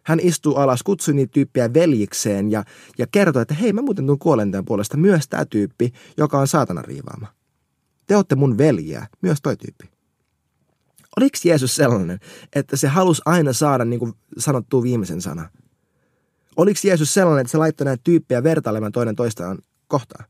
hän 0.03 0.19
istuu 0.19 0.55
alas, 0.55 0.83
kutsui 0.83 1.13
niitä 1.13 1.31
tyyppiä 1.31 1.73
veljikseen 1.73 2.51
ja, 2.51 2.63
ja 2.97 3.07
kertoi, 3.11 3.41
että 3.41 3.53
hei, 3.53 3.73
mä 3.73 3.81
muuten 3.81 4.05
tuun 4.05 4.19
kuolen 4.19 4.51
tämän 4.51 4.65
puolesta 4.65 4.97
myös 4.97 5.27
tämä 5.27 5.45
tyyppi, 5.45 5.93
joka 6.17 6.39
on 6.39 6.47
saatana 6.47 6.81
riivaama. 6.81 7.27
Te 8.07 8.15
olette 8.15 8.35
mun 8.35 8.57
veljiä, 8.57 9.07
myös 9.21 9.39
toi 9.41 9.57
tyyppi. 9.57 9.91
Oliko 11.17 11.37
Jeesus 11.43 11.75
sellainen, 11.75 12.19
että 12.55 12.77
se 12.77 12.87
halusi 12.87 13.21
aina 13.25 13.53
saada 13.53 13.85
niin 13.85 13.99
kuin 13.99 14.13
sanottua 14.37 14.83
viimeisen 14.83 15.21
sana? 15.21 15.49
Oliko 16.57 16.79
Jeesus 16.83 17.13
sellainen, 17.13 17.41
että 17.41 17.51
se 17.51 17.57
laittoi 17.57 17.85
näitä 17.85 18.01
tyyppejä 18.03 18.43
vertailemaan 18.43 18.91
toinen 18.91 19.15
toistaan 19.15 19.57
kohtaan? 19.87 20.25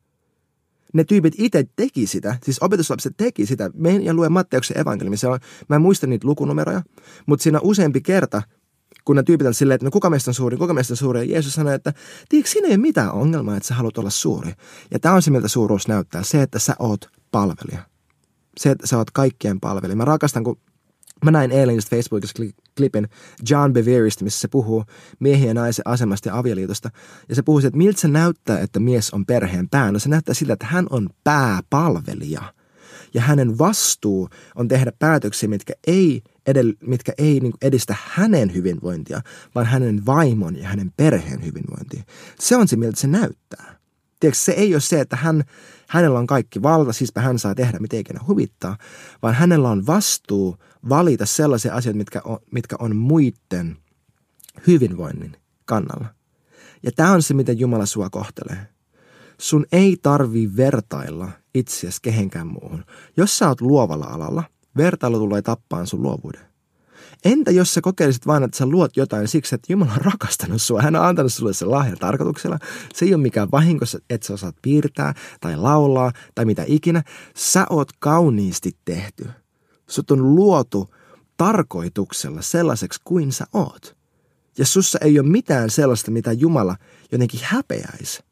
Ne 0.93 1.03
tyypit 1.03 1.33
itse 1.37 1.65
teki 1.75 2.07
sitä, 2.07 2.35
siis 2.43 2.59
opetuslapset 2.61 3.13
teki 3.17 3.45
sitä. 3.45 3.69
Meidän 3.73 4.03
ja 4.03 4.13
lue 4.13 4.29
Matteuksen 4.29 4.79
evankeliumi, 4.79 5.17
se 5.17 5.27
on, 5.27 5.39
mä 5.69 5.75
en 5.75 5.81
muista 5.81 6.07
niitä 6.07 6.27
lukunumeroja, 6.27 6.81
mutta 7.25 7.43
siinä 7.43 7.59
useampi 7.63 8.01
kerta 8.01 8.41
kun 9.05 9.15
ne 9.15 9.23
tyypit 9.23 9.47
on 9.47 9.53
silleen, 9.53 9.75
että 9.75 9.85
no 9.85 9.91
kuka 9.91 10.09
meistä 10.09 10.31
on 10.31 10.35
suuri, 10.35 10.57
kuka 10.57 10.73
meistä 10.73 10.93
on 10.93 10.97
suuri. 10.97 11.19
Ja 11.19 11.25
Jeesus 11.25 11.53
sanoi, 11.53 11.73
että 11.73 11.93
tiedätkö, 12.29 12.51
siinä 12.51 12.67
ei 12.67 12.71
ole 12.71 12.77
mitään 12.77 13.11
ongelmaa, 13.11 13.57
että 13.57 13.67
sä 13.67 13.73
haluat 13.73 13.97
olla 13.97 14.09
suuri. 14.09 14.53
Ja 14.91 14.99
tämä 14.99 15.15
on 15.15 15.21
se, 15.21 15.31
miltä 15.31 15.47
suuruus 15.47 15.87
näyttää. 15.87 16.23
Se, 16.23 16.41
että 16.41 16.59
sä 16.59 16.75
oot 16.79 17.09
palvelija. 17.31 17.79
Se, 18.57 18.71
että 18.71 18.87
sä 18.87 18.97
oot 18.97 19.11
kaikkien 19.11 19.59
palvelija. 19.59 19.95
Mä 19.95 20.05
rakastan, 20.05 20.43
kun 20.43 20.59
Mä 21.25 21.31
näin 21.31 21.51
eilen 21.51 21.75
just 21.75 21.89
Facebookissa 21.89 22.43
klipin 22.77 23.07
John 23.49 23.73
Beverista, 23.73 24.23
missä 24.23 24.39
se 24.39 24.47
puhuu 24.47 24.83
miehen 25.19 25.47
ja 25.47 25.53
naisen 25.53 25.87
asemasta 25.87 26.29
ja 26.29 26.37
avioliitosta. 26.37 26.89
Ja 27.29 27.35
se 27.35 27.41
puhuu, 27.41 27.59
että 27.59 27.77
miltä 27.77 28.01
se 28.01 28.07
näyttää, 28.07 28.59
että 28.59 28.79
mies 28.79 29.11
on 29.11 29.25
perheen 29.25 29.69
pää. 29.69 29.91
No 29.91 29.99
se 29.99 30.09
näyttää 30.09 30.35
siltä, 30.35 30.53
että 30.53 30.65
hän 30.65 30.87
on 30.89 31.09
pääpalvelija– 31.23 32.41
ja 33.13 33.21
hänen 33.21 33.57
vastuu 33.57 34.29
on 34.55 34.67
tehdä 34.67 34.91
päätöksiä, 34.99 35.49
mitkä 35.49 35.73
ei, 35.87 36.21
edell, 36.47 36.71
mitkä 36.81 37.13
ei 37.17 37.39
niin 37.39 37.53
edistä 37.61 37.95
hänen 38.03 38.53
hyvinvointia, 38.53 39.21
vaan 39.55 39.65
hänen 39.65 40.05
vaimon 40.05 40.55
ja 40.55 40.67
hänen 40.67 40.91
perheen 40.97 41.45
hyvinvointia. 41.45 42.03
Se 42.39 42.57
on 42.57 42.67
se, 42.67 42.75
miltä 42.75 42.99
se 42.99 43.07
näyttää. 43.07 43.80
Tiedätkö, 44.21 44.39
se 44.39 44.51
ei 44.51 44.73
ole 44.73 44.81
se, 44.81 44.99
että 45.01 45.15
hän, 45.15 45.43
hänellä 45.87 46.19
on 46.19 46.27
kaikki 46.27 46.61
valta, 46.61 46.93
siispä 46.93 47.21
hän 47.21 47.39
saa 47.39 47.55
tehdä 47.55 47.79
mitä 47.79 47.97
ikinä 47.97 48.19
huvittaa, 48.27 48.77
vaan 49.21 49.33
hänellä 49.33 49.69
on 49.69 49.87
vastuu 49.87 50.57
valita 50.89 51.25
sellaisia 51.25 51.75
asioita, 51.75 51.97
mitkä 51.97 52.21
on, 52.25 52.39
mitkä 52.51 52.75
on 52.79 52.95
muiden 52.95 53.77
hyvinvoinnin 54.67 55.37
kannalla. 55.65 56.07
Ja 56.83 56.91
tämä 56.91 57.11
on 57.11 57.23
se, 57.23 57.33
miten 57.33 57.59
Jumala 57.59 57.85
sua 57.85 58.09
kohtelee. 58.09 58.67
Sun 59.37 59.65
ei 59.71 59.97
tarvi 60.01 60.49
vertailla 60.57 61.31
itseäsi 61.55 61.99
kehenkään 62.01 62.47
muuhun. 62.47 62.85
Jos 63.17 63.37
sä 63.37 63.47
oot 63.47 63.61
luovalla 63.61 64.05
alalla, 64.05 64.43
vertailu 64.77 65.19
tulee 65.19 65.41
tappaan 65.41 65.87
sun 65.87 66.01
luovuuden. 66.01 66.50
Entä 67.25 67.51
jos 67.51 67.73
sä 67.73 67.81
kokeilisit 67.81 68.27
vain, 68.27 68.43
että 68.43 68.57
sä 68.57 68.65
luot 68.65 68.97
jotain 68.97 69.27
siksi, 69.27 69.55
että 69.55 69.73
Jumala 69.73 69.91
on 69.91 70.05
rakastanut 70.05 70.61
sua, 70.61 70.81
hän 70.81 70.95
on 70.95 71.05
antanut 71.05 71.33
sulle 71.33 71.53
sen 71.53 71.71
lahjan 71.71 71.97
tarkoituksella. 71.97 72.59
Se 72.93 73.05
ei 73.05 73.13
ole 73.13 73.21
mikään 73.21 73.51
vahinko, 73.51 73.85
että 74.09 74.27
sä 74.27 74.33
osaat 74.33 74.55
piirtää 74.61 75.13
tai 75.41 75.57
laulaa 75.57 76.11
tai 76.35 76.45
mitä 76.45 76.63
ikinä. 76.67 77.03
Sä 77.35 77.65
oot 77.69 77.89
kauniisti 77.99 78.77
tehty. 78.85 79.29
Sut 79.89 80.11
on 80.11 80.35
luotu 80.35 80.93
tarkoituksella 81.37 82.41
sellaiseksi 82.41 83.01
kuin 83.03 83.31
sä 83.31 83.45
oot. 83.53 83.95
Ja 84.57 84.65
sussa 84.65 84.99
ei 85.01 85.19
ole 85.19 85.27
mitään 85.27 85.69
sellaista, 85.69 86.11
mitä 86.11 86.31
Jumala 86.31 86.75
jotenkin 87.11 87.39
häpeäisi. 87.43 88.23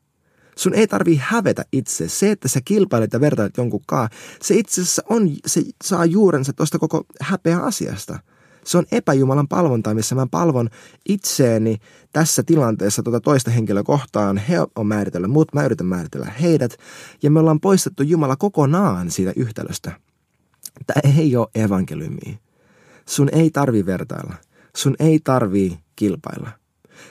Sun 0.55 0.73
ei 0.73 0.87
tarvii 0.87 1.21
hävetä 1.23 1.65
itse. 1.71 2.07
Se, 2.09 2.31
että 2.31 2.47
sä 2.47 2.61
kilpailet 2.65 3.13
ja 3.13 3.21
vertailet 3.21 3.57
jonkun 3.57 3.81
kaa, 3.87 4.09
se 4.41 4.55
itse 4.55 4.81
asiassa 4.81 5.03
on, 5.09 5.29
se 5.45 5.61
saa 5.83 6.05
juurensa 6.05 6.53
tuosta 6.53 6.79
koko 6.79 7.03
häpeä 7.21 7.59
asiasta. 7.59 8.19
Se 8.63 8.77
on 8.77 8.85
epäjumalan 8.91 9.47
palvontaa, 9.47 9.93
missä 9.93 10.15
mä 10.15 10.27
palvon 10.31 10.69
itseeni 11.09 11.77
tässä 12.13 12.43
tilanteessa 12.43 13.03
tuota 13.03 13.19
toista 13.19 13.51
henkilöä 13.51 13.83
kohtaan. 13.83 14.37
He 14.37 14.57
on 14.75 14.87
määritellä 14.87 15.27
mut, 15.27 15.53
mä 15.53 15.65
yritän 15.65 15.87
määritellä 15.87 16.25
heidät. 16.25 16.77
Ja 17.23 17.31
me 17.31 17.39
ollaan 17.39 17.59
poistettu 17.59 18.03
Jumala 18.03 18.35
kokonaan 18.35 19.11
siitä 19.11 19.33
yhtälöstä. 19.35 19.91
Tämä 20.87 21.15
ei 21.17 21.35
ole 21.35 21.47
evankeliumi. 21.55 22.39
Sun 23.05 23.29
ei 23.31 23.49
tarvi 23.49 23.85
vertailla. 23.85 24.35
Sun 24.75 24.95
ei 24.99 25.19
tarvi 25.23 25.79
kilpailla. 25.95 26.49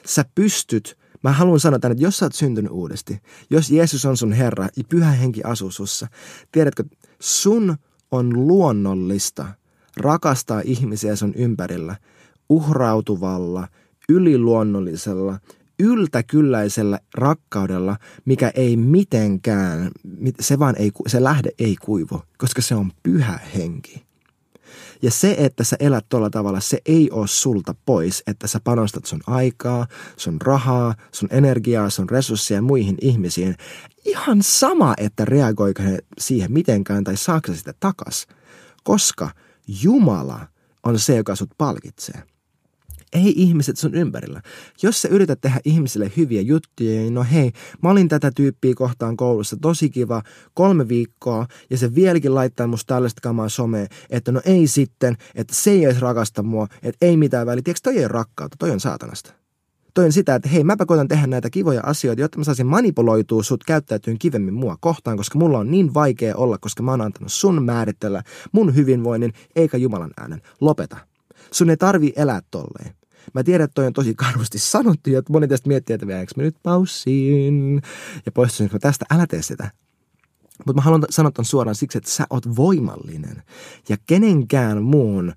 Sä 0.07 0.25
pystyt 0.35 0.99
Mä 1.23 1.33
haluan 1.33 1.61
sanoa 1.61 1.79
tänne, 1.79 1.93
että 1.93 2.05
jos 2.05 2.19
sä 2.19 2.27
oot 2.27 2.35
syntynyt 2.35 2.73
uudesti, 2.73 3.23
jos 3.51 3.71
Jeesus 3.71 4.05
on 4.05 4.17
sun 4.17 4.33
Herra 4.33 4.69
ja 4.77 4.85
pyhä 4.89 5.11
henki 5.11 5.43
asuu 5.45 5.71
sussa, 5.71 6.07
tiedätkö, 6.53 6.85
sun 7.21 7.77
on 8.11 8.47
luonnollista 8.49 9.49
rakastaa 10.01 10.63
ihmisiä 10.65 11.17
sun 11.17 11.35
ympärillä 11.35 11.97
uhrautuvalla, 12.49 13.69
yliluonnollisella, 14.09 15.39
yltäkylläisellä 15.79 17.01
rakkaudella, 17.15 17.97
mikä 18.25 18.53
ei 18.55 18.77
mitenkään, 18.77 19.91
se 20.41 20.59
vaan 20.59 20.75
ei, 20.79 20.91
se 21.07 21.23
lähde 21.23 21.51
ei 21.59 21.77
kuivu, 21.77 22.23
koska 22.39 22.63
se 22.63 22.75
on 22.75 22.93
pyhä 23.03 23.39
henki. 23.55 24.09
Ja 25.03 25.11
se, 25.11 25.37
että 25.39 25.65
sä 25.65 25.77
elät 25.81 26.07
tuolla 26.09 26.31
tavalla, 26.31 26.61
se 26.61 26.79
ei 26.87 27.11
ole 27.11 27.27
sulta 27.27 27.75
pois, 27.87 28.23
että 28.27 28.47
sä 28.47 28.61
panostat 28.65 29.05
sun 29.05 29.21
aikaa, 29.27 29.87
sun 30.17 30.41
rahaa, 30.41 30.95
sun 31.13 31.29
energiaa, 31.33 31.91
sun 31.91 32.11
resursseja 32.11 32.63
muihin 32.63 32.97
ihmisiin. 33.01 33.57
Ihan 34.05 34.43
sama, 34.43 34.95
että 34.97 35.25
reagoiko 35.25 35.83
he 35.83 35.99
siihen 36.19 36.53
mitenkään 36.53 37.05
tai 37.05 37.17
saako 37.17 37.55
sitä 37.55 37.75
takas. 37.81 38.27
Koska 38.85 39.31
Jumala 39.83 40.47
on 40.83 40.99
se, 40.99 41.17
joka 41.17 41.37
sut 41.37 41.51
palkitsee 41.59 42.23
ei 43.13 43.33
ihmiset 43.37 43.77
sun 43.77 43.95
ympärillä. 43.95 44.43
Jos 44.83 45.03
sä 45.03 45.09
yrität 45.09 45.41
tehdä 45.41 45.61
ihmisille 45.65 46.13
hyviä 46.17 46.41
juttuja, 46.41 46.91
niin 46.91 47.15
no 47.15 47.27
hei, 47.33 47.53
mä 47.83 47.91
olin 47.91 48.09
tätä 48.09 48.31
tyyppiä 48.37 48.75
kohtaan 48.75 49.17
koulussa, 49.17 49.57
tosi 49.61 49.91
kiva, 49.91 50.23
kolme 50.55 50.89
viikkoa, 50.89 51.47
ja 51.71 51.79
se 51.79 51.95
vieläkin 51.95 52.35
laittaa 52.35 52.67
musta 52.67 52.95
tällaista 52.95 53.21
kamaa 53.21 53.49
someen, 53.49 53.89
että 54.11 54.33
no 54.33 54.41
ei 54.45 54.67
sitten, 54.67 55.17
että 55.35 55.55
se 55.55 55.71
ei 55.71 55.85
edes 55.85 56.01
rakasta 56.01 56.43
mua, 56.43 56.67
että 56.83 57.07
ei 57.07 57.17
mitään 57.17 57.47
väliä. 57.47 57.63
Tiedätkö, 57.63 57.91
toi 57.91 57.99
ei 57.99 58.09
rakkautta, 58.09 58.57
toi 58.59 58.71
on 58.71 58.81
saatanasta. 58.81 59.33
Toi 59.99 60.05
on 60.05 60.13
sitä, 60.13 60.35
että 60.35 60.49
hei, 60.49 60.65
mäpä 60.65 60.87
koitan 60.87 61.09
tehdä 61.09 61.27
näitä 61.27 61.51
kivoja 61.51 61.81
asioita, 61.85 62.23
jotta 62.23 62.39
mä 62.39 62.45
saisin 62.45 62.67
manipuloitua 62.67 63.43
sut 63.43 63.65
käyttäytyyn 63.65 64.19
kivemmin 64.19 64.55
mua 64.55 64.77
kohtaan, 64.81 65.17
koska 65.17 65.39
mulla 65.39 65.59
on 65.59 65.71
niin 65.71 65.95
vaikea 65.95 66.37
olla, 66.37 66.59
koska 66.59 66.83
mä 66.83 66.91
oon 66.91 67.01
antanut 67.01 67.33
sun 67.33 67.63
määritellä 67.63 68.23
mun 68.53 68.75
hyvinvoinnin, 68.75 69.33
eikä 69.57 69.77
Jumalan 69.77 70.11
äänen. 70.21 70.43
Lopeta. 70.61 70.97
Sun 71.51 71.71
ei 71.71 71.77
tarvi 71.77 72.13
elää 72.17 72.41
tolleen. 72.51 72.95
Mä 73.35 73.45
tiedän, 73.45 73.65
että 73.65 73.75
toi 73.75 73.87
on 73.87 73.93
tosi 73.93 74.15
karusti 74.15 74.59
sanottu, 74.59 75.17
että 75.19 75.33
moni 75.33 75.49
tästä 75.49 75.69
miettii, 75.69 75.95
että 75.95 76.07
viedäänkö 76.07 76.33
mä 76.37 76.43
nyt 76.43 76.57
paussiin 76.63 77.83
ja 78.27 78.33
poistuisinko 78.33 78.79
tästä. 78.79 79.05
Älä 79.11 79.27
tee 79.27 79.43
sitä. 79.43 79.71
Mutta 80.67 80.73
mä 80.73 80.83
haluan 80.83 81.05
sanoa 81.11 81.31
ton 81.31 81.45
suoraan 81.45 81.75
siksi, 81.75 81.99
että 81.99 82.11
sä 82.11 82.27
oot 82.31 82.57
voimallinen. 82.57 83.43
Ja 83.89 83.97
kenenkään 84.07 84.83
muun 84.83 85.33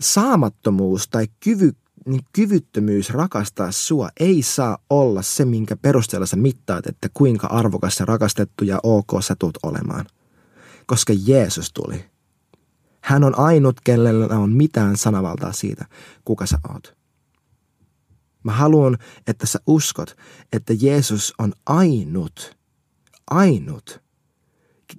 saamattomuus 0.00 1.08
tai 1.08 1.26
kyvy, 1.40 1.72
niin 2.06 2.22
kyvyttömyys 2.32 3.10
rakastaa 3.10 3.72
sua 3.72 4.08
ei 4.20 4.42
saa 4.42 4.78
olla 4.90 5.22
se, 5.22 5.44
minkä 5.44 5.76
perusteella 5.76 6.26
sä 6.26 6.36
mittaat, 6.36 6.86
että 6.86 7.08
kuinka 7.14 7.46
arvokas 7.46 8.00
ja 8.00 8.06
rakastettu 8.06 8.64
ja 8.64 8.80
ok 8.82 9.10
sä 9.20 9.36
tulet 9.38 9.58
olemaan. 9.62 10.06
Koska 10.86 11.12
Jeesus 11.26 11.72
tuli. 11.72 12.04
Hän 13.00 13.24
on 13.24 13.38
ainut, 13.38 13.80
kenellä 13.84 14.38
on 14.38 14.50
mitään 14.50 14.96
sanavaltaa 14.96 15.52
siitä, 15.52 15.84
kuka 16.24 16.46
sä 16.46 16.58
oot. 16.68 16.96
Mä 18.42 18.52
haluan, 18.52 18.98
että 19.26 19.46
sä 19.46 19.58
uskot, 19.66 20.16
että 20.52 20.74
Jeesus 20.80 21.34
on 21.38 21.52
ainut, 21.66 22.56
ainut, 23.30 24.02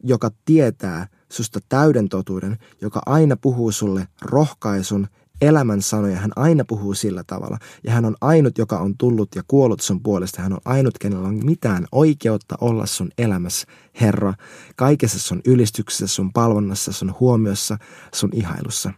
joka 0.03 0.31
tietää 0.45 1.07
susta 1.31 1.59
täyden 1.69 2.09
totuuden, 2.09 2.57
joka 2.81 3.01
aina 3.05 3.37
puhuu 3.37 3.71
sulle 3.71 4.07
rohkaisun, 4.21 5.07
elämän 5.41 5.81
sanoja. 5.81 6.15
Hän 6.15 6.31
aina 6.35 6.65
puhuu 6.65 6.93
sillä 6.93 7.23
tavalla. 7.27 7.57
Ja 7.83 7.91
hän 7.91 8.05
on 8.05 8.15
ainut, 8.21 8.57
joka 8.57 8.79
on 8.79 8.97
tullut 8.97 9.35
ja 9.35 9.43
kuollut 9.47 9.81
sun 9.81 10.03
puolesta. 10.03 10.41
Hän 10.41 10.53
on 10.53 10.59
ainut, 10.65 10.97
kenellä 10.97 11.27
on 11.27 11.45
mitään 11.45 11.85
oikeutta 11.91 12.55
olla 12.61 12.85
sun 12.85 13.09
elämässä, 13.17 13.67
Herra. 14.01 14.33
Kaikessa 14.75 15.19
sun 15.19 15.41
ylistyksessä, 15.45 16.07
sun 16.07 16.33
palvonnassa, 16.33 16.91
sun 16.91 17.15
huomiossa, 17.19 17.77
sun 18.15 18.29
ihailussa. 18.33 18.93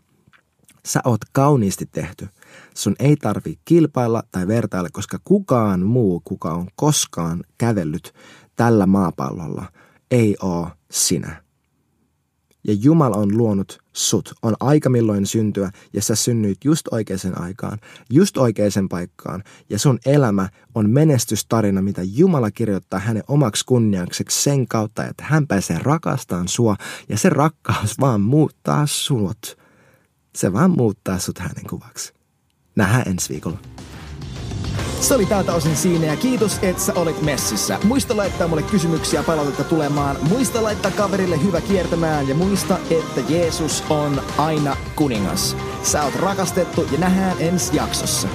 Sä 0.86 1.02
oot 1.06 1.22
kauniisti 1.32 1.86
tehty. 1.86 2.28
Sun 2.76 2.96
ei 3.00 3.16
tarvi 3.16 3.60
kilpailla 3.66 4.24
tai 4.32 4.48
vertailla, 4.48 4.90
koska 4.94 5.20
kukaan 5.24 5.82
muu, 5.82 6.22
kuka 6.24 6.54
on 6.54 6.68
koskaan 6.76 7.44
kävellyt 7.58 8.14
tällä 8.56 8.86
maapallolla, 8.86 9.66
ei 10.12 10.36
oo 10.42 10.70
sinä. 10.92 11.44
Ja 12.68 12.74
Jumala 12.74 13.16
on 13.16 13.38
luonut 13.38 13.80
sut. 13.98 14.34
On 14.42 14.56
aika 14.60 14.90
milloin 14.90 15.26
syntyä 15.26 15.72
ja 15.94 16.02
sä 16.02 16.16
synnyit 16.16 16.58
just 16.64 16.88
oikeaan 16.92 17.42
aikaan, 17.42 17.80
just 18.10 18.38
oikeaan 18.38 18.90
paikkaan. 18.90 19.44
Ja 19.70 19.80
sun 19.80 20.00
elämä 20.06 20.50
on 20.76 20.90
menestystarina, 20.90 21.82
mitä 21.82 22.02
Jumala 22.04 22.52
kirjoittaa 22.52 23.00
hänen 23.00 23.24
omaksi 23.28 23.66
kunniakseksi 23.66 24.44
sen 24.44 24.68
kautta, 24.68 25.06
että 25.06 25.24
hän 25.24 25.48
pääsee 25.48 25.80
rakastamaan 25.84 26.48
sua 26.48 26.76
ja 27.10 27.18
se 27.18 27.30
rakkaus 27.30 28.00
vaan 28.00 28.22
muuttaa 28.22 28.86
sut. 28.86 29.58
Se 30.36 30.54
vaan 30.54 30.72
muuttaa 30.72 31.20
sut 31.20 31.40
hänen 31.40 31.68
kuvaksi. 31.70 32.14
Nähdään 32.76 33.08
ensi 33.08 33.30
viikolla. 33.30 33.60
Se 35.00 35.16
oli 35.16 35.26
tältä 35.26 35.54
osin 35.54 35.76
siinä 35.76 36.06
ja 36.06 36.16
kiitos, 36.16 36.60
että 36.62 36.84
sä 36.84 36.94
olit 36.94 37.22
messissä. 37.22 37.80
Muista 37.84 38.18
laittaa 38.18 38.48
mulle 38.48 38.64
kysymyksiä 38.64 39.24
palautetta 39.24 39.64
tulemaan. 39.64 40.18
Muista 40.30 40.64
laittaa 40.64 40.92
kaverille 40.92 41.44
hyvä 41.44 41.62
kiertämään 41.62 42.28
ja 42.28 42.36
muista, 42.36 42.78
että 42.90 43.22
Jeesus 43.34 43.84
on 43.90 44.22
aina 44.38 44.78
kuningas. 44.96 45.58
Sä 45.84 46.04
oot 46.04 46.16
rakastettu 46.16 46.88
ja 46.92 46.98
nähdään 46.98 47.38
ensi 47.40 47.76
jaksossa. 47.76 48.28